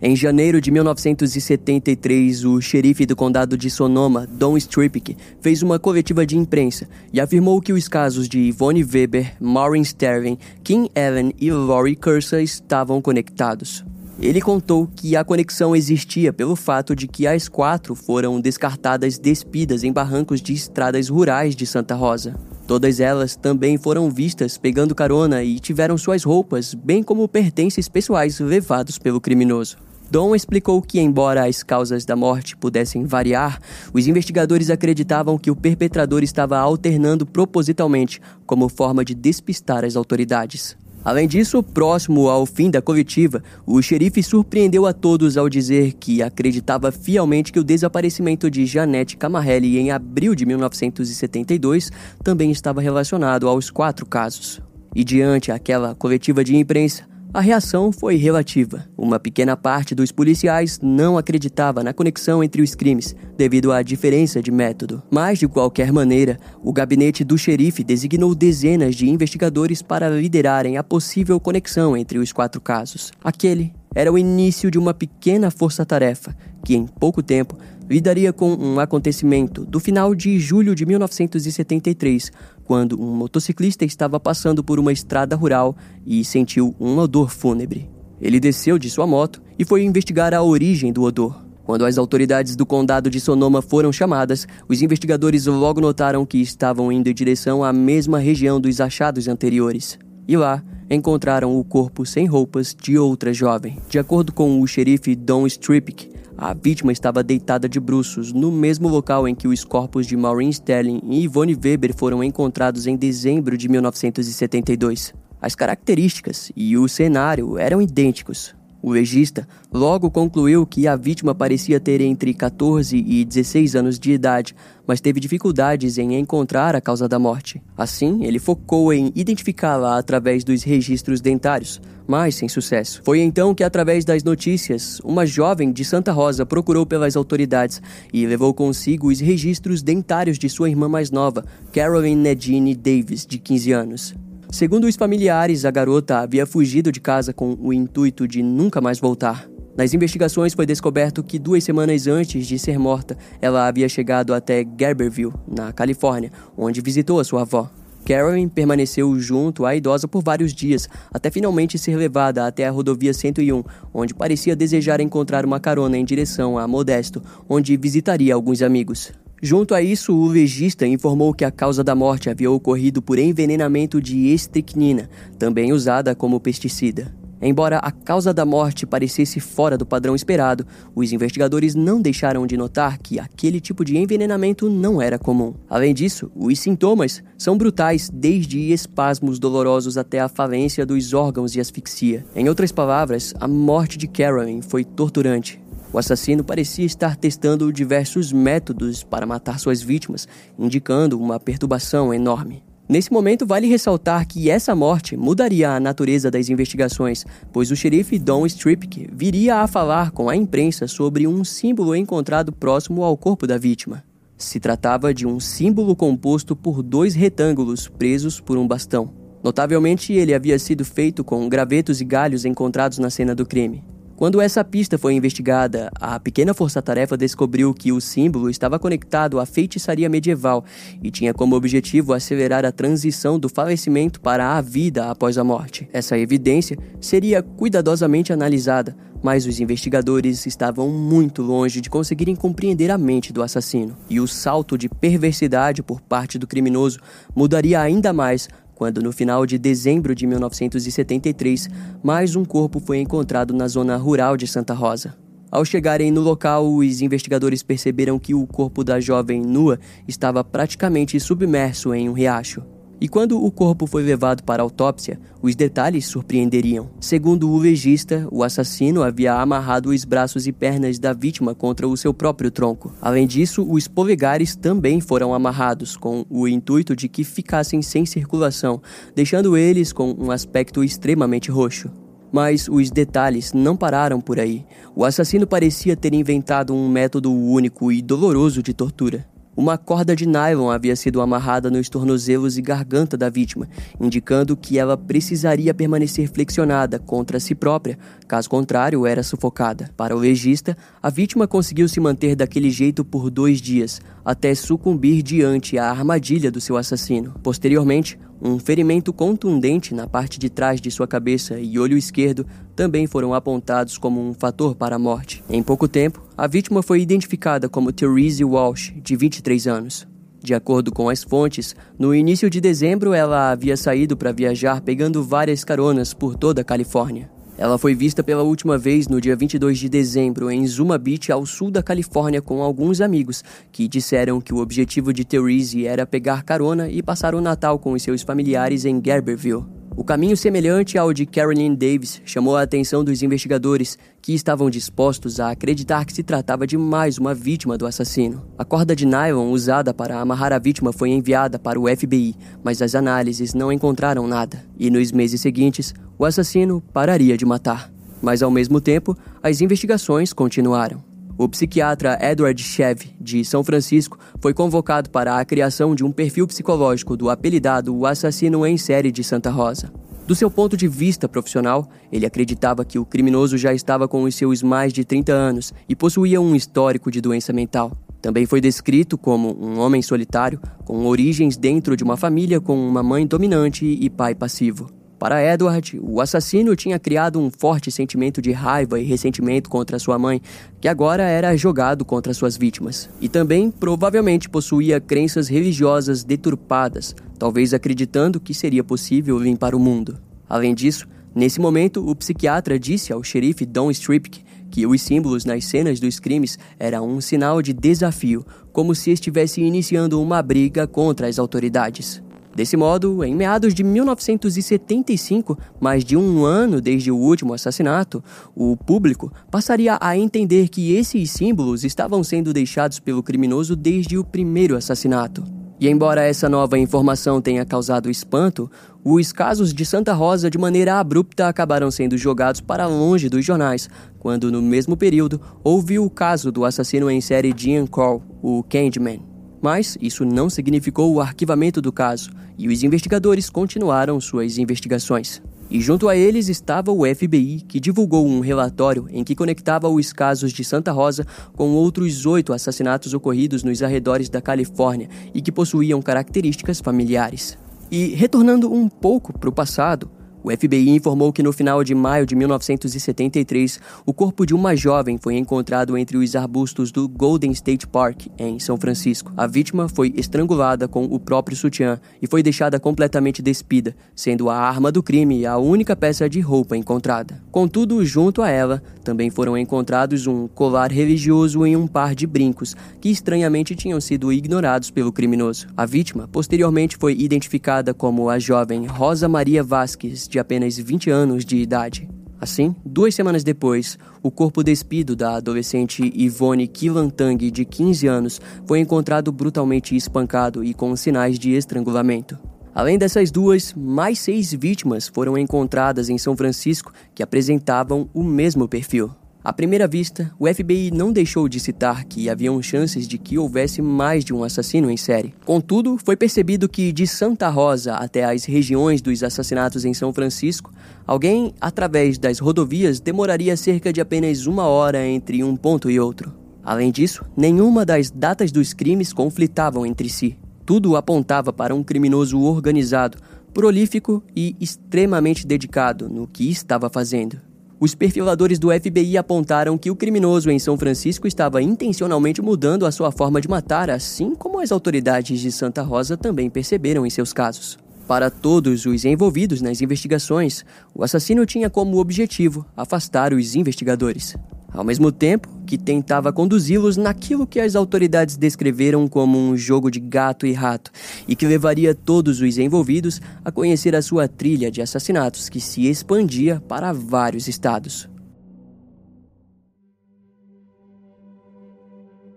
Em 0.00 0.14
janeiro 0.14 0.60
de 0.60 0.70
1973, 0.70 2.44
o 2.44 2.60
xerife 2.60 3.06
do 3.06 3.16
condado 3.16 3.56
de 3.56 3.70
Sonoma, 3.70 4.26
Don 4.30 4.54
Stripik, 4.58 5.16
fez 5.40 5.62
uma 5.62 5.78
coletiva 5.78 6.26
de 6.26 6.36
imprensa 6.36 6.86
e 7.10 7.18
afirmou 7.18 7.62
que 7.62 7.72
os 7.72 7.88
casos 7.88 8.28
de 8.28 8.50
Yvonne 8.50 8.84
Weber, 8.84 9.34
Maureen 9.40 9.80
Sterling, 9.80 10.36
Kim 10.62 10.90
Allen 10.94 11.32
e 11.40 11.50
Laurie 11.50 11.96
Cursa 11.96 12.42
estavam 12.42 13.00
conectados. 13.00 13.82
Ele 14.20 14.40
contou 14.40 14.86
que 14.94 15.16
a 15.16 15.24
conexão 15.24 15.74
existia 15.74 16.30
pelo 16.30 16.56
fato 16.56 16.94
de 16.94 17.08
que 17.08 17.26
as 17.26 17.48
quatro 17.48 17.94
foram 17.94 18.38
descartadas 18.38 19.18
despidas 19.18 19.82
em 19.82 19.92
barrancos 19.92 20.42
de 20.42 20.52
estradas 20.52 21.08
rurais 21.08 21.56
de 21.56 21.66
Santa 21.66 21.94
Rosa. 21.94 22.38
Todas 22.66 23.00
elas 23.00 23.34
também 23.34 23.78
foram 23.78 24.10
vistas 24.10 24.58
pegando 24.58 24.94
carona 24.94 25.42
e 25.42 25.58
tiveram 25.58 25.96
suas 25.96 26.22
roupas, 26.22 26.74
bem 26.74 27.02
como 27.02 27.26
pertences 27.28 27.88
pessoais 27.88 28.40
levados 28.40 28.98
pelo 28.98 29.20
criminoso. 29.20 29.85
Dom 30.08 30.36
explicou 30.36 30.80
que, 30.80 31.00
embora 31.00 31.48
as 31.48 31.64
causas 31.64 32.04
da 32.04 32.14
morte 32.14 32.56
pudessem 32.56 33.04
variar, 33.04 33.60
os 33.92 34.06
investigadores 34.06 34.70
acreditavam 34.70 35.36
que 35.36 35.50
o 35.50 35.56
perpetrador 35.56 36.22
estava 36.22 36.56
alternando 36.58 37.26
propositalmente 37.26 38.20
como 38.46 38.68
forma 38.68 39.04
de 39.04 39.14
despistar 39.14 39.84
as 39.84 39.96
autoridades. 39.96 40.76
Além 41.04 41.26
disso, 41.28 41.62
próximo 41.62 42.28
ao 42.28 42.46
fim 42.46 42.70
da 42.70 42.82
coletiva, 42.82 43.42
o 43.64 43.80
xerife 43.82 44.22
surpreendeu 44.22 44.86
a 44.86 44.92
todos 44.92 45.36
ao 45.36 45.48
dizer 45.48 45.92
que 45.94 46.22
acreditava 46.22 46.90
fielmente 46.90 47.52
que 47.52 47.60
o 47.60 47.64
desaparecimento 47.64 48.50
de 48.50 48.66
Janete 48.66 49.16
Camarelli 49.16 49.78
em 49.78 49.90
abril 49.90 50.34
de 50.34 50.46
1972 50.46 51.90
também 52.24 52.50
estava 52.50 52.80
relacionado 52.80 53.48
aos 53.48 53.70
quatro 53.70 54.04
casos. 54.04 54.60
E 54.94 55.04
diante 55.04 55.52
aquela 55.52 55.94
coletiva 55.94 56.42
de 56.42 56.56
imprensa, 56.56 57.04
a 57.36 57.40
reação 57.42 57.92
foi 57.92 58.16
relativa. 58.16 58.88
Uma 58.96 59.20
pequena 59.20 59.54
parte 59.58 59.94
dos 59.94 60.10
policiais 60.10 60.80
não 60.82 61.18
acreditava 61.18 61.84
na 61.84 61.92
conexão 61.92 62.42
entre 62.42 62.62
os 62.62 62.74
crimes, 62.74 63.14
devido 63.36 63.72
à 63.72 63.82
diferença 63.82 64.40
de 64.40 64.50
método. 64.50 65.02
Mas, 65.10 65.38
de 65.38 65.46
qualquer 65.46 65.92
maneira, 65.92 66.38
o 66.64 66.72
gabinete 66.72 67.22
do 67.24 67.36
xerife 67.36 67.84
designou 67.84 68.34
dezenas 68.34 68.94
de 68.94 69.10
investigadores 69.10 69.82
para 69.82 70.08
liderarem 70.08 70.78
a 70.78 70.82
possível 70.82 71.38
conexão 71.38 71.94
entre 71.94 72.18
os 72.18 72.32
quatro 72.32 72.58
casos. 72.58 73.12
Aquele 73.22 73.74
era 73.94 74.10
o 74.10 74.16
início 74.16 74.70
de 74.70 74.78
uma 74.78 74.94
pequena 74.94 75.50
força-tarefa 75.50 76.34
que, 76.64 76.74
em 76.74 76.86
pouco 76.86 77.22
tempo, 77.22 77.58
lidaria 77.88 78.32
com 78.32 78.54
um 78.54 78.80
acontecimento 78.80 79.64
do 79.64 79.78
final 79.78 80.14
de 80.14 80.38
julho 80.38 80.74
de 80.74 80.84
1973, 80.84 82.30
quando 82.64 83.00
um 83.00 83.14
motociclista 83.14 83.84
estava 83.84 84.18
passando 84.18 84.62
por 84.62 84.78
uma 84.78 84.92
estrada 84.92 85.36
rural 85.36 85.76
e 86.04 86.24
sentiu 86.24 86.74
um 86.80 86.98
odor 86.98 87.30
fúnebre. 87.30 87.88
Ele 88.20 88.40
desceu 88.40 88.78
de 88.78 88.90
sua 88.90 89.06
moto 89.06 89.42
e 89.58 89.64
foi 89.64 89.84
investigar 89.84 90.34
a 90.34 90.42
origem 90.42 90.92
do 90.92 91.02
odor. 91.02 91.44
Quando 91.64 91.84
as 91.84 91.98
autoridades 91.98 92.54
do 92.54 92.64
condado 92.64 93.10
de 93.10 93.18
Sonoma 93.20 93.60
foram 93.60 93.92
chamadas, 93.92 94.46
os 94.68 94.82
investigadores 94.82 95.46
logo 95.46 95.80
notaram 95.80 96.24
que 96.24 96.38
estavam 96.38 96.92
indo 96.92 97.08
em 97.08 97.14
direção 97.14 97.64
à 97.64 97.72
mesma 97.72 98.18
região 98.18 98.60
dos 98.60 98.80
achados 98.80 99.26
anteriores. 99.26 99.98
E 100.28 100.36
lá, 100.36 100.62
encontraram 100.88 101.58
o 101.58 101.64
corpo 101.64 102.06
sem 102.06 102.26
roupas 102.26 102.74
de 102.80 102.96
outra 102.96 103.32
jovem. 103.32 103.78
De 103.88 103.98
acordo 103.98 104.32
com 104.32 104.60
o 104.60 104.66
xerife 104.66 105.16
Don 105.16 105.44
Stripik, 105.46 106.08
a 106.38 106.52
vítima 106.52 106.92
estava 106.92 107.22
deitada 107.22 107.68
de 107.68 107.80
bruços 107.80 108.32
no 108.32 108.52
mesmo 108.52 108.88
local 108.88 109.26
em 109.26 109.34
que 109.34 109.48
os 109.48 109.64
corpos 109.64 110.06
de 110.06 110.16
Maureen 110.16 110.50
Sterling 110.50 111.00
e 111.04 111.24
Yvonne 111.24 111.54
Weber 111.54 111.94
foram 111.96 112.22
encontrados 112.22 112.86
em 112.86 112.96
dezembro 112.96 113.56
de 113.56 113.68
1972. 113.68 115.14
As 115.40 115.54
características 115.54 116.52
e 116.54 116.76
o 116.76 116.88
cenário 116.88 117.58
eram 117.58 117.80
idênticos. 117.80 118.54
O 118.86 118.90
legista 118.92 119.48
logo 119.72 120.08
concluiu 120.12 120.64
que 120.64 120.86
a 120.86 120.94
vítima 120.94 121.34
parecia 121.34 121.80
ter 121.80 122.00
entre 122.00 122.32
14 122.32 122.96
e 122.96 123.24
16 123.24 123.74
anos 123.74 123.98
de 123.98 124.12
idade, 124.12 124.54
mas 124.86 125.00
teve 125.00 125.18
dificuldades 125.18 125.98
em 125.98 126.14
encontrar 126.14 126.76
a 126.76 126.80
causa 126.80 127.08
da 127.08 127.18
morte. 127.18 127.60
Assim, 127.76 128.24
ele 128.24 128.38
focou 128.38 128.92
em 128.92 129.10
identificá-la 129.16 129.98
através 129.98 130.44
dos 130.44 130.62
registros 130.62 131.20
dentários, 131.20 131.80
mas 132.06 132.36
sem 132.36 132.48
sucesso. 132.48 133.02
Foi 133.04 133.18
então 133.18 133.56
que, 133.56 133.64
através 133.64 134.04
das 134.04 134.22
notícias, 134.22 135.00
uma 135.00 135.26
jovem 135.26 135.72
de 135.72 135.84
Santa 135.84 136.12
Rosa 136.12 136.46
procurou 136.46 136.86
pelas 136.86 137.16
autoridades 137.16 137.82
e 138.12 138.24
levou 138.24 138.54
consigo 138.54 139.08
os 139.08 139.18
registros 139.18 139.82
dentários 139.82 140.38
de 140.38 140.48
sua 140.48 140.70
irmã 140.70 140.88
mais 140.88 141.10
nova, 141.10 141.44
Caroline 141.72 142.22
Nadine 142.22 142.76
Davis, 142.76 143.26
de 143.26 143.36
15 143.36 143.72
anos. 143.72 144.25
Segundo 144.56 144.86
os 144.86 144.96
familiares, 144.96 145.66
a 145.66 145.70
garota 145.70 146.20
havia 146.20 146.46
fugido 146.46 146.90
de 146.90 146.98
casa 146.98 147.30
com 147.30 147.58
o 147.60 147.74
intuito 147.74 148.26
de 148.26 148.42
nunca 148.42 148.80
mais 148.80 148.98
voltar. 148.98 149.46
Nas 149.76 149.92
investigações 149.92 150.54
foi 150.54 150.64
descoberto 150.64 151.22
que 151.22 151.38
duas 151.38 151.62
semanas 151.62 152.06
antes 152.06 152.46
de 152.46 152.58
ser 152.58 152.78
morta, 152.78 153.18
ela 153.38 153.68
havia 153.68 153.86
chegado 153.86 154.32
até 154.32 154.64
Gerberville, 154.80 155.34
na 155.46 155.74
Califórnia, 155.74 156.32
onde 156.56 156.80
visitou 156.80 157.20
a 157.20 157.24
sua 157.24 157.42
avó. 157.42 157.70
Karen 158.06 158.48
permaneceu 158.48 159.20
junto 159.20 159.66
à 159.66 159.76
idosa 159.76 160.08
por 160.08 160.22
vários 160.22 160.54
dias, 160.54 160.88
até 161.12 161.30
finalmente 161.30 161.78
ser 161.78 161.94
levada 161.94 162.46
até 162.46 162.66
a 162.66 162.70
rodovia 162.70 163.12
101, 163.12 163.62
onde 163.92 164.14
parecia 164.14 164.56
desejar 164.56 165.02
encontrar 165.02 165.44
uma 165.44 165.60
carona 165.60 165.98
em 165.98 166.04
direção 166.04 166.56
a 166.56 166.66
Modesto, 166.66 167.22
onde 167.46 167.76
visitaria 167.76 168.34
alguns 168.34 168.62
amigos. 168.62 169.12
Junto 169.42 169.74
a 169.74 169.82
isso, 169.82 170.14
o 170.14 170.26
legista 170.26 170.86
informou 170.86 171.34
que 171.34 171.44
a 171.44 171.50
causa 171.50 171.84
da 171.84 171.94
morte 171.94 172.30
havia 172.30 172.50
ocorrido 172.50 173.02
por 173.02 173.18
envenenamento 173.18 174.00
de 174.00 174.28
estricnina, 174.28 175.10
também 175.38 175.72
usada 175.72 176.14
como 176.14 176.40
pesticida. 176.40 177.14
Embora 177.40 177.76
a 177.76 177.90
causa 177.90 178.32
da 178.32 178.46
morte 178.46 178.86
parecesse 178.86 179.40
fora 179.40 179.76
do 179.76 179.84
padrão 179.84 180.14
esperado, 180.14 180.66
os 180.94 181.12
investigadores 181.12 181.74
não 181.74 182.00
deixaram 182.00 182.46
de 182.46 182.56
notar 182.56 182.96
que 182.98 183.20
aquele 183.20 183.60
tipo 183.60 183.84
de 183.84 183.98
envenenamento 183.98 184.70
não 184.70 185.02
era 185.02 185.18
comum. 185.18 185.52
Além 185.68 185.92
disso, 185.92 186.30
os 186.34 186.58
sintomas 186.58 187.22
são 187.36 187.58
brutais, 187.58 188.08
desde 188.10 188.72
espasmos 188.72 189.38
dolorosos 189.38 189.98
até 189.98 190.18
a 190.18 190.28
falência 190.28 190.86
dos 190.86 191.12
órgãos 191.12 191.54
e 191.54 191.60
asfixia. 191.60 192.24
Em 192.34 192.48
outras 192.48 192.72
palavras, 192.72 193.34
a 193.38 193.46
morte 193.46 193.98
de 193.98 194.08
Carolyn 194.08 194.62
foi 194.62 194.82
torturante. 194.82 195.60
O 195.92 195.98
assassino 195.98 196.44
parecia 196.44 196.84
estar 196.84 197.16
testando 197.16 197.72
diversos 197.72 198.32
métodos 198.32 199.02
para 199.02 199.26
matar 199.26 199.58
suas 199.58 199.80
vítimas, 199.80 200.26
indicando 200.58 201.18
uma 201.18 201.38
perturbação 201.38 202.12
enorme. 202.12 202.62
Nesse 202.88 203.12
momento, 203.12 203.44
vale 203.44 203.66
ressaltar 203.66 204.26
que 204.28 204.48
essa 204.48 204.74
morte 204.74 205.16
mudaria 205.16 205.70
a 205.70 205.80
natureza 205.80 206.30
das 206.30 206.48
investigações, 206.48 207.24
pois 207.52 207.72
o 207.72 207.76
xerife 207.76 208.16
Don 208.16 208.46
Stripke 208.46 209.08
viria 209.12 209.56
a 209.56 209.66
falar 209.66 210.12
com 210.12 210.28
a 210.28 210.36
imprensa 210.36 210.86
sobre 210.86 211.26
um 211.26 211.42
símbolo 211.42 211.96
encontrado 211.96 212.52
próximo 212.52 213.02
ao 213.02 213.16
corpo 213.16 213.44
da 213.44 213.58
vítima. 213.58 214.04
Se 214.38 214.60
tratava 214.60 215.12
de 215.12 215.26
um 215.26 215.40
símbolo 215.40 215.96
composto 215.96 216.54
por 216.54 216.80
dois 216.80 217.14
retângulos 217.14 217.88
presos 217.88 218.38
por 218.38 218.56
um 218.56 218.68
bastão. 218.68 219.12
Notavelmente, 219.42 220.12
ele 220.12 220.34
havia 220.34 220.58
sido 220.58 220.84
feito 220.84 221.24
com 221.24 221.48
gravetos 221.48 222.00
e 222.00 222.04
galhos 222.04 222.44
encontrados 222.44 222.98
na 222.98 223.10
cena 223.10 223.34
do 223.34 223.44
crime. 223.46 223.82
Quando 224.16 224.40
essa 224.40 224.64
pista 224.64 224.96
foi 224.96 225.12
investigada, 225.12 225.90
a 226.00 226.18
pequena 226.18 226.54
força-tarefa 226.54 227.18
descobriu 227.18 227.74
que 227.74 227.92
o 227.92 228.00
símbolo 228.00 228.48
estava 228.48 228.78
conectado 228.78 229.38
à 229.38 229.44
feitiçaria 229.44 230.08
medieval 230.08 230.64
e 231.02 231.10
tinha 231.10 231.34
como 231.34 231.54
objetivo 231.54 232.14
acelerar 232.14 232.64
a 232.64 232.72
transição 232.72 233.38
do 233.38 233.46
falecimento 233.46 234.18
para 234.18 234.56
a 234.56 234.60
vida 234.62 235.10
após 235.10 235.36
a 235.36 235.44
morte. 235.44 235.86
Essa 235.92 236.16
evidência 236.16 236.78
seria 236.98 237.42
cuidadosamente 237.42 238.32
analisada, 238.32 238.96
mas 239.22 239.44
os 239.44 239.60
investigadores 239.60 240.46
estavam 240.46 240.88
muito 240.88 241.42
longe 241.42 241.82
de 241.82 241.90
conseguirem 241.90 242.34
compreender 242.34 242.90
a 242.90 242.96
mente 242.96 243.34
do 243.34 243.42
assassino. 243.42 243.98
E 244.08 244.18
o 244.18 244.26
salto 244.26 244.78
de 244.78 244.88
perversidade 244.88 245.82
por 245.82 246.00
parte 246.00 246.38
do 246.38 246.46
criminoso 246.46 247.00
mudaria 247.34 247.82
ainda 247.82 248.14
mais 248.14 248.48
quando 248.76 249.02
no 249.02 249.10
final 249.10 249.46
de 249.46 249.58
dezembro 249.58 250.14
de 250.14 250.26
1973, 250.26 251.68
mais 252.04 252.36
um 252.36 252.44
corpo 252.44 252.78
foi 252.78 253.00
encontrado 253.00 253.52
na 253.54 253.66
zona 253.66 253.96
rural 253.96 254.36
de 254.36 254.46
Santa 254.46 254.74
Rosa. 254.74 255.16
Ao 255.50 255.64
chegarem 255.64 256.10
no 256.10 256.20
local, 256.20 256.70
os 256.70 257.00
investigadores 257.00 257.62
perceberam 257.62 258.18
que 258.18 258.34
o 258.34 258.46
corpo 258.46 258.84
da 258.84 259.00
jovem 259.00 259.40
nua 259.40 259.80
estava 260.06 260.44
praticamente 260.44 261.18
submerso 261.18 261.94
em 261.94 262.08
um 262.08 262.12
riacho. 262.12 262.62
E 262.98 263.08
quando 263.08 263.44
o 263.44 263.50
corpo 263.50 263.86
foi 263.86 264.02
levado 264.02 264.42
para 264.42 264.62
autópsia, 264.62 265.20
os 265.42 265.54
detalhes 265.54 266.06
surpreenderiam. 266.06 266.88
Segundo 266.98 267.50
o 267.50 267.58
legista, 267.58 268.26
o 268.32 268.42
assassino 268.42 269.02
havia 269.02 269.34
amarrado 269.34 269.90
os 269.90 270.02
braços 270.04 270.46
e 270.46 270.52
pernas 270.52 270.98
da 270.98 271.12
vítima 271.12 271.54
contra 271.54 271.86
o 271.86 271.94
seu 271.94 272.14
próprio 272.14 272.50
tronco. 272.50 272.94
Além 273.00 273.26
disso, 273.26 273.66
os 273.70 273.86
polegares 273.86 274.56
também 274.56 275.00
foram 275.00 275.34
amarrados, 275.34 275.94
com 275.94 276.24
o 276.30 276.48
intuito 276.48 276.96
de 276.96 277.06
que 277.06 277.22
ficassem 277.22 277.82
sem 277.82 278.06
circulação, 278.06 278.80
deixando 279.14 279.58
eles 279.58 279.92
com 279.92 280.16
um 280.18 280.30
aspecto 280.30 280.82
extremamente 280.82 281.50
roxo. 281.50 281.90
Mas 282.32 282.66
os 282.66 282.90
detalhes 282.90 283.52
não 283.52 283.76
pararam 283.76 284.22
por 284.22 284.40
aí. 284.40 284.64
O 284.94 285.04
assassino 285.04 285.46
parecia 285.46 285.96
ter 285.96 286.14
inventado 286.14 286.74
um 286.74 286.88
método 286.88 287.32
único 287.32 287.92
e 287.92 288.00
doloroso 288.00 288.62
de 288.62 288.72
tortura. 288.72 289.35
Uma 289.56 289.78
corda 289.78 290.14
de 290.14 290.26
nylon 290.26 290.70
havia 290.70 290.94
sido 290.94 291.22
amarrada 291.22 291.70
nos 291.70 291.88
tornozelos 291.88 292.58
e 292.58 292.62
garganta 292.62 293.16
da 293.16 293.30
vítima, 293.30 293.66
indicando 293.98 294.54
que 294.54 294.78
ela 294.78 294.98
precisaria 294.98 295.72
permanecer 295.72 296.28
flexionada 296.28 296.98
contra 296.98 297.40
si 297.40 297.54
própria, 297.54 297.98
caso 298.28 298.50
contrário, 298.50 299.06
era 299.06 299.22
sufocada. 299.22 299.90
Para 299.96 300.14
o 300.14 300.18
legista, 300.18 300.76
a 301.02 301.08
vítima 301.08 301.48
conseguiu 301.48 301.88
se 301.88 301.98
manter 301.98 302.36
daquele 302.36 302.68
jeito 302.68 303.02
por 303.02 303.30
dois 303.30 303.58
dias, 303.58 303.98
até 304.26 304.52
sucumbir 304.56 305.22
diante 305.22 305.78
a 305.78 305.88
armadilha 305.88 306.50
do 306.50 306.60
seu 306.60 306.76
assassino. 306.76 307.32
Posteriormente, 307.44 308.18
um 308.42 308.58
ferimento 308.58 309.12
contundente 309.12 309.94
na 309.94 310.08
parte 310.08 310.36
de 310.36 310.50
trás 310.50 310.80
de 310.80 310.90
sua 310.90 311.06
cabeça 311.06 311.60
e 311.60 311.78
olho 311.78 311.96
esquerdo 311.96 312.44
também 312.74 313.06
foram 313.06 313.32
apontados 313.32 313.96
como 313.96 314.20
um 314.20 314.34
fator 314.34 314.74
para 314.74 314.96
a 314.96 314.98
morte. 314.98 315.44
Em 315.48 315.62
pouco 315.62 315.86
tempo, 315.86 316.26
a 316.36 316.48
vítima 316.48 316.82
foi 316.82 317.00
identificada 317.00 317.68
como 317.68 317.92
Therese 317.92 318.44
Walsh, 318.44 318.92
de 318.96 319.14
23 319.14 319.68
anos. 319.68 320.08
De 320.42 320.54
acordo 320.54 320.92
com 320.92 321.08
as 321.08 321.22
fontes, 321.22 321.76
no 321.96 322.12
início 322.12 322.50
de 322.50 322.60
dezembro 322.60 323.14
ela 323.14 323.52
havia 323.52 323.76
saído 323.76 324.16
para 324.16 324.32
viajar 324.32 324.80
pegando 324.80 325.22
várias 325.22 325.62
caronas 325.62 326.12
por 326.12 326.34
toda 326.34 326.62
a 326.62 326.64
Califórnia. 326.64 327.35
Ela 327.58 327.78
foi 327.78 327.94
vista 327.94 328.22
pela 328.22 328.42
última 328.42 328.76
vez 328.76 329.08
no 329.08 329.18
dia 329.18 329.34
22 329.34 329.78
de 329.78 329.88
dezembro 329.88 330.50
em 330.50 330.66
Zuma 330.66 330.98
Beach, 330.98 331.32
ao 331.32 331.46
sul 331.46 331.70
da 331.70 331.82
Califórnia, 331.82 332.42
com 332.42 332.62
alguns 332.62 333.00
amigos, 333.00 333.42
que 333.72 333.88
disseram 333.88 334.42
que 334.42 334.52
o 334.52 334.58
objetivo 334.58 335.10
de 335.12 335.24
Therese 335.24 335.86
era 335.86 336.06
pegar 336.06 336.42
carona 336.42 336.88
e 336.88 337.02
passar 337.02 337.34
o 337.34 337.40
Natal 337.40 337.78
com 337.78 337.92
os 337.92 338.02
seus 338.02 338.22
familiares 338.22 338.84
em 338.84 339.00
Gerberville. 339.02 339.75
O 339.96 340.04
caminho 340.04 340.36
semelhante 340.36 340.98
ao 340.98 341.10
de 341.10 341.24
Carolyn 341.24 341.74
Davis 341.74 342.20
chamou 342.22 342.54
a 342.54 342.60
atenção 342.60 343.02
dos 343.02 343.22
investigadores, 343.22 343.96
que 344.20 344.34
estavam 344.34 344.68
dispostos 344.68 345.40
a 345.40 345.50
acreditar 345.50 346.04
que 346.04 346.12
se 346.12 346.22
tratava 346.22 346.66
de 346.66 346.76
mais 346.76 347.16
uma 347.16 347.32
vítima 347.32 347.78
do 347.78 347.86
assassino. 347.86 348.46
A 348.58 348.64
corda 348.64 348.94
de 348.94 349.06
nylon 349.06 349.50
usada 349.50 349.94
para 349.94 350.20
amarrar 350.20 350.52
a 350.52 350.58
vítima 350.58 350.92
foi 350.92 351.08
enviada 351.08 351.58
para 351.58 351.80
o 351.80 351.88
FBI, 351.88 352.34
mas 352.62 352.82
as 352.82 352.94
análises 352.94 353.54
não 353.54 353.72
encontraram 353.72 354.26
nada. 354.28 354.62
E 354.78 354.90
nos 354.90 355.10
meses 355.12 355.40
seguintes, 355.40 355.94
o 356.18 356.26
assassino 356.26 356.82
pararia 356.92 357.34
de 357.34 357.46
matar. 357.46 357.90
Mas 358.20 358.42
ao 358.42 358.50
mesmo 358.50 358.82
tempo, 358.82 359.16
as 359.42 359.62
investigações 359.62 360.30
continuaram. 360.30 361.15
O 361.38 361.46
psiquiatra 361.50 362.18
Edward 362.22 362.62
Chev, 362.62 363.10
de 363.20 363.44
São 363.44 363.62
Francisco, 363.62 364.18
foi 364.40 364.54
convocado 364.54 365.10
para 365.10 365.38
a 365.38 365.44
criação 365.44 365.94
de 365.94 366.02
um 366.02 366.10
perfil 366.10 366.46
psicológico 366.46 367.14
do 367.14 367.28
apelidado 367.28 367.94
O 367.94 368.06
Assassino 368.06 368.64
em 368.64 368.78
Série 368.78 369.12
de 369.12 369.22
Santa 369.22 369.50
Rosa. 369.50 369.92
Do 370.26 370.34
seu 370.34 370.50
ponto 370.50 370.78
de 370.78 370.88
vista 370.88 371.28
profissional, 371.28 371.90
ele 372.10 372.24
acreditava 372.24 372.86
que 372.86 372.98
o 372.98 373.04
criminoso 373.04 373.58
já 373.58 373.74
estava 373.74 374.08
com 374.08 374.22
os 374.22 374.34
seus 374.34 374.62
mais 374.62 374.94
de 374.94 375.04
30 375.04 375.30
anos 375.30 375.74
e 375.86 375.94
possuía 375.94 376.40
um 376.40 376.56
histórico 376.56 377.10
de 377.10 377.20
doença 377.20 377.52
mental. 377.52 377.92
Também 378.22 378.46
foi 378.46 378.60
descrito 378.60 379.18
como 379.18 379.54
um 379.62 379.78
homem 379.78 380.00
solitário, 380.00 380.58
com 380.86 381.04
origens 381.04 381.58
dentro 381.58 381.94
de 381.98 382.02
uma 382.02 382.16
família 382.16 382.62
com 382.62 382.74
uma 382.74 383.02
mãe 383.02 383.26
dominante 383.26 383.84
e 383.84 384.08
pai 384.08 384.34
passivo. 384.34 384.90
Para 385.18 385.42
Edward, 385.42 385.98
o 386.02 386.20
assassino 386.20 386.76
tinha 386.76 386.98
criado 386.98 387.40
um 387.40 387.50
forte 387.50 387.90
sentimento 387.90 388.42
de 388.42 388.52
raiva 388.52 389.00
e 389.00 389.04
ressentimento 389.04 389.70
contra 389.70 389.98
sua 389.98 390.18
mãe, 390.18 390.42
que 390.78 390.88
agora 390.88 391.22
era 391.22 391.56
jogado 391.56 392.04
contra 392.04 392.34
suas 392.34 392.56
vítimas. 392.56 393.08
E 393.18 393.28
também 393.28 393.70
provavelmente 393.70 394.48
possuía 394.48 395.00
crenças 395.00 395.48
religiosas 395.48 396.22
deturpadas, 396.22 397.14
talvez 397.38 397.72
acreditando 397.72 398.38
que 398.38 398.52
seria 398.52 398.84
possível 398.84 399.38
limpar 399.38 399.74
o 399.74 399.80
mundo. 399.80 400.18
Além 400.46 400.74
disso, 400.74 401.08
nesse 401.34 401.60
momento, 401.60 402.06
o 402.06 402.14
psiquiatra 402.14 402.78
disse 402.78 403.10
ao 403.10 403.24
xerife 403.24 403.64
Don 403.64 403.90
Stripke 403.90 404.44
que 404.70 404.86
os 404.86 405.00
símbolos 405.00 405.46
nas 405.46 405.64
cenas 405.64 405.98
dos 405.98 406.20
crimes 406.20 406.58
eram 406.78 407.08
um 407.08 407.22
sinal 407.22 407.62
de 407.62 407.72
desafio, 407.72 408.44
como 408.70 408.94
se 408.94 409.10
estivesse 409.10 409.62
iniciando 409.62 410.20
uma 410.20 410.42
briga 410.42 410.86
contra 410.86 411.26
as 411.26 411.38
autoridades. 411.38 412.22
Desse 412.56 412.74
modo, 412.74 413.22
em 413.22 413.34
meados 413.34 413.74
de 413.74 413.84
1975, 413.84 415.58
mais 415.78 416.02
de 416.02 416.16
um 416.16 416.42
ano 416.42 416.80
desde 416.80 417.10
o 417.10 417.16
último 417.16 417.52
assassinato, 417.52 418.24
o 418.54 418.74
público 418.78 419.30
passaria 419.50 419.98
a 420.00 420.16
entender 420.16 420.70
que 420.70 420.94
esses 420.94 421.30
símbolos 421.30 421.84
estavam 421.84 422.24
sendo 422.24 422.54
deixados 422.54 422.98
pelo 422.98 423.22
criminoso 423.22 423.76
desde 423.76 424.16
o 424.16 424.24
primeiro 424.24 424.74
assassinato. 424.74 425.44
E 425.78 425.86
embora 425.86 426.24
essa 426.24 426.48
nova 426.48 426.78
informação 426.78 427.42
tenha 427.42 427.66
causado 427.66 428.10
espanto, 428.10 428.70
os 429.04 429.32
casos 429.32 429.74
de 429.74 429.84
Santa 429.84 430.14
Rosa 430.14 430.48
de 430.48 430.56
maneira 430.56 430.98
abrupta 430.98 431.48
acabaram 431.48 431.90
sendo 431.90 432.16
jogados 432.16 432.62
para 432.62 432.86
longe 432.86 433.28
dos 433.28 433.44
jornais, 433.44 433.90
quando 434.18 434.50
no 434.50 434.62
mesmo 434.62 434.96
período 434.96 435.38
houve 435.62 435.98
o 435.98 436.08
caso 436.08 436.50
do 436.50 436.64
assassino 436.64 437.10
em 437.10 437.20
série 437.20 437.52
Jean 437.54 437.86
Cole, 437.86 438.22
o 438.42 438.62
Candyman. 438.62 439.35
Mas 439.66 439.98
isso 440.00 440.24
não 440.24 440.48
significou 440.48 441.12
o 441.12 441.20
arquivamento 441.20 441.82
do 441.82 441.90
caso, 441.90 442.30
e 442.56 442.68
os 442.68 442.84
investigadores 442.84 443.50
continuaram 443.50 444.20
suas 444.20 444.58
investigações. 444.58 445.42
E 445.68 445.80
junto 445.80 446.08
a 446.08 446.16
eles 446.16 446.48
estava 446.48 446.92
o 446.92 447.02
FBI, 447.04 447.64
que 447.66 447.80
divulgou 447.80 448.24
um 448.24 448.38
relatório 448.38 449.08
em 449.10 449.24
que 449.24 449.34
conectava 449.34 449.88
os 449.88 450.12
casos 450.12 450.52
de 450.52 450.62
Santa 450.62 450.92
Rosa 450.92 451.26
com 451.56 451.70
outros 451.70 452.24
oito 452.26 452.52
assassinatos 452.52 453.12
ocorridos 453.12 453.64
nos 453.64 453.82
arredores 453.82 454.28
da 454.28 454.40
Califórnia 454.40 455.08
e 455.34 455.42
que 455.42 455.50
possuíam 455.50 456.00
características 456.00 456.78
familiares. 456.78 457.58
E 457.90 458.14
retornando 458.14 458.72
um 458.72 458.88
pouco 458.88 459.36
para 459.36 459.48
o 459.48 459.52
passado, 459.52 460.08
o 460.46 460.56
FBI 460.56 460.90
informou 460.90 461.32
que 461.32 461.42
no 461.42 461.52
final 461.52 461.82
de 461.82 461.92
maio 461.92 462.24
de 462.24 462.36
1973, 462.36 463.80
o 464.06 464.14
corpo 464.14 464.46
de 464.46 464.54
uma 464.54 464.76
jovem 464.76 465.18
foi 465.18 465.34
encontrado 465.34 465.98
entre 465.98 466.16
os 466.16 466.36
arbustos 466.36 466.92
do 466.92 467.08
Golden 467.08 467.50
State 467.50 467.84
Park, 467.84 468.28
em 468.38 468.60
São 468.60 468.76
Francisco. 468.76 469.32
A 469.36 469.48
vítima 469.48 469.88
foi 469.88 470.14
estrangulada 470.16 470.86
com 470.86 471.02
o 471.02 471.18
próprio 471.18 471.56
sutiã 471.56 471.98
e 472.22 472.28
foi 472.28 472.44
deixada 472.44 472.78
completamente 472.78 473.42
despida, 473.42 473.96
sendo 474.14 474.48
a 474.48 474.56
arma 474.56 474.92
do 474.92 475.02
crime 475.02 475.44
a 475.44 475.58
única 475.58 475.96
peça 475.96 476.30
de 476.30 476.38
roupa 476.38 476.76
encontrada. 476.76 477.42
Contudo, 477.50 478.04
junto 478.04 478.40
a 478.40 478.48
ela, 478.48 478.80
também 479.02 479.30
foram 479.30 479.58
encontrados 479.58 480.28
um 480.28 480.46
colar 480.46 480.92
religioso 480.92 481.66
e 481.66 481.76
um 481.76 481.88
par 481.88 482.14
de 482.14 482.24
brincos, 482.24 482.76
que 483.00 483.08
estranhamente 483.08 483.74
tinham 483.74 484.00
sido 484.00 484.32
ignorados 484.32 484.92
pelo 484.92 485.10
criminoso. 485.10 485.66
A 485.76 485.84
vítima 485.84 486.28
posteriormente 486.30 486.96
foi 486.96 487.14
identificada 487.14 487.92
como 487.92 488.30
a 488.30 488.38
jovem 488.38 488.86
Rosa 488.86 489.28
Maria 489.28 489.64
Vasques, 489.64 490.28
de 490.36 490.40
apenas 490.40 490.76
20 490.76 491.08
anos 491.08 491.46
de 491.46 491.56
idade. 491.56 492.06
Assim, 492.38 492.76
duas 492.84 493.14
semanas 493.14 493.42
depois, 493.42 493.98
o 494.22 494.30
corpo 494.30 494.62
despido 494.62 495.16
da 495.16 495.36
adolescente 495.36 496.12
Ivone 496.14 496.66
Kilantang, 496.66 497.50
de 497.50 497.64
15 497.64 498.06
anos, 498.06 498.40
foi 498.66 498.80
encontrado 498.80 499.32
brutalmente 499.32 499.96
espancado 499.96 500.62
e 500.62 500.74
com 500.74 500.94
sinais 500.94 501.38
de 501.38 501.52
estrangulamento. 501.52 502.38
Além 502.74 502.98
dessas 502.98 503.30
duas, 503.30 503.72
mais 503.72 504.18
seis 504.18 504.52
vítimas 504.52 505.08
foram 505.08 505.38
encontradas 505.38 506.10
em 506.10 506.18
São 506.18 506.36
Francisco 506.36 506.92
que 507.14 507.22
apresentavam 507.22 508.10
o 508.12 508.22
mesmo 508.22 508.68
perfil. 508.68 509.10
À 509.46 509.52
primeira 509.52 509.86
vista, 509.86 510.32
o 510.40 510.52
FBI 510.52 510.90
não 510.90 511.12
deixou 511.12 511.48
de 511.48 511.60
citar 511.60 512.04
que 512.04 512.28
haviam 512.28 512.60
chances 512.60 513.06
de 513.06 513.16
que 513.16 513.38
houvesse 513.38 513.80
mais 513.80 514.24
de 514.24 514.34
um 514.34 514.42
assassino 514.42 514.90
em 514.90 514.96
série. 514.96 515.32
Contudo, 515.44 515.96
foi 516.04 516.16
percebido 516.16 516.68
que 516.68 516.90
de 516.90 517.06
Santa 517.06 517.48
Rosa 517.48 517.94
até 517.94 518.24
as 518.24 518.44
regiões 518.44 519.00
dos 519.00 519.22
assassinatos 519.22 519.84
em 519.84 519.94
São 519.94 520.12
Francisco, 520.12 520.72
alguém, 521.06 521.54
através 521.60 522.18
das 522.18 522.40
rodovias, 522.40 522.98
demoraria 522.98 523.56
cerca 523.56 523.92
de 523.92 524.00
apenas 524.00 524.46
uma 524.46 524.66
hora 524.66 525.06
entre 525.06 525.44
um 525.44 525.54
ponto 525.54 525.88
e 525.88 526.00
outro. 526.00 526.34
Além 526.64 526.90
disso, 526.90 527.24
nenhuma 527.36 527.86
das 527.86 528.10
datas 528.10 528.50
dos 528.50 528.74
crimes 528.74 529.12
conflitavam 529.12 529.86
entre 529.86 530.08
si. 530.08 530.36
Tudo 530.64 530.96
apontava 530.96 531.52
para 531.52 531.72
um 531.72 531.84
criminoso 531.84 532.40
organizado, 532.40 533.18
prolífico 533.54 534.24
e 534.34 534.56
extremamente 534.60 535.46
dedicado 535.46 536.08
no 536.08 536.26
que 536.26 536.50
estava 536.50 536.90
fazendo. 536.90 537.45
Os 537.78 537.94
perfiladores 537.94 538.58
do 538.58 538.70
FBI 538.70 539.18
apontaram 539.18 539.76
que 539.76 539.90
o 539.90 539.96
criminoso 539.96 540.50
em 540.50 540.58
São 540.58 540.78
Francisco 540.78 541.26
estava 541.26 541.60
intencionalmente 541.60 542.40
mudando 542.40 542.86
a 542.86 542.90
sua 542.90 543.12
forma 543.12 543.38
de 543.38 543.48
matar, 543.48 543.90
assim 543.90 544.34
como 544.34 544.60
as 544.60 544.72
autoridades 544.72 545.40
de 545.40 545.52
Santa 545.52 545.82
Rosa 545.82 546.16
também 546.16 546.48
perceberam 546.48 547.04
em 547.04 547.10
seus 547.10 547.34
casos. 547.34 547.78
Para 548.08 548.30
todos 548.30 548.86
os 548.86 549.04
envolvidos 549.04 549.60
nas 549.60 549.82
investigações, 549.82 550.64
o 550.94 551.04
assassino 551.04 551.44
tinha 551.44 551.68
como 551.68 551.98
objetivo 551.98 552.64
afastar 552.74 553.34
os 553.34 553.54
investigadores. 553.54 554.34
Ao 554.76 554.84
mesmo 554.84 555.10
tempo 555.10 555.48
que 555.66 555.78
tentava 555.78 556.32
conduzi-los 556.32 556.96
naquilo 556.96 557.46
que 557.46 557.58
as 557.58 557.74
autoridades 557.74 558.36
descreveram 558.36 559.08
como 559.08 559.38
um 559.38 559.56
jogo 559.56 559.90
de 559.90 559.98
gato 559.98 560.46
e 560.46 560.52
rato 560.52 560.92
e 561.26 561.34
que 561.34 561.46
levaria 561.46 561.94
todos 561.94 562.40
os 562.40 562.58
envolvidos 562.58 563.20
a 563.44 563.50
conhecer 563.50 563.96
a 563.96 564.02
sua 564.02 564.28
trilha 564.28 564.70
de 564.70 564.82
assassinatos 564.82 565.48
que 565.48 565.60
se 565.60 565.86
expandia 565.86 566.62
para 566.68 566.92
vários 566.92 567.48
estados. 567.48 568.08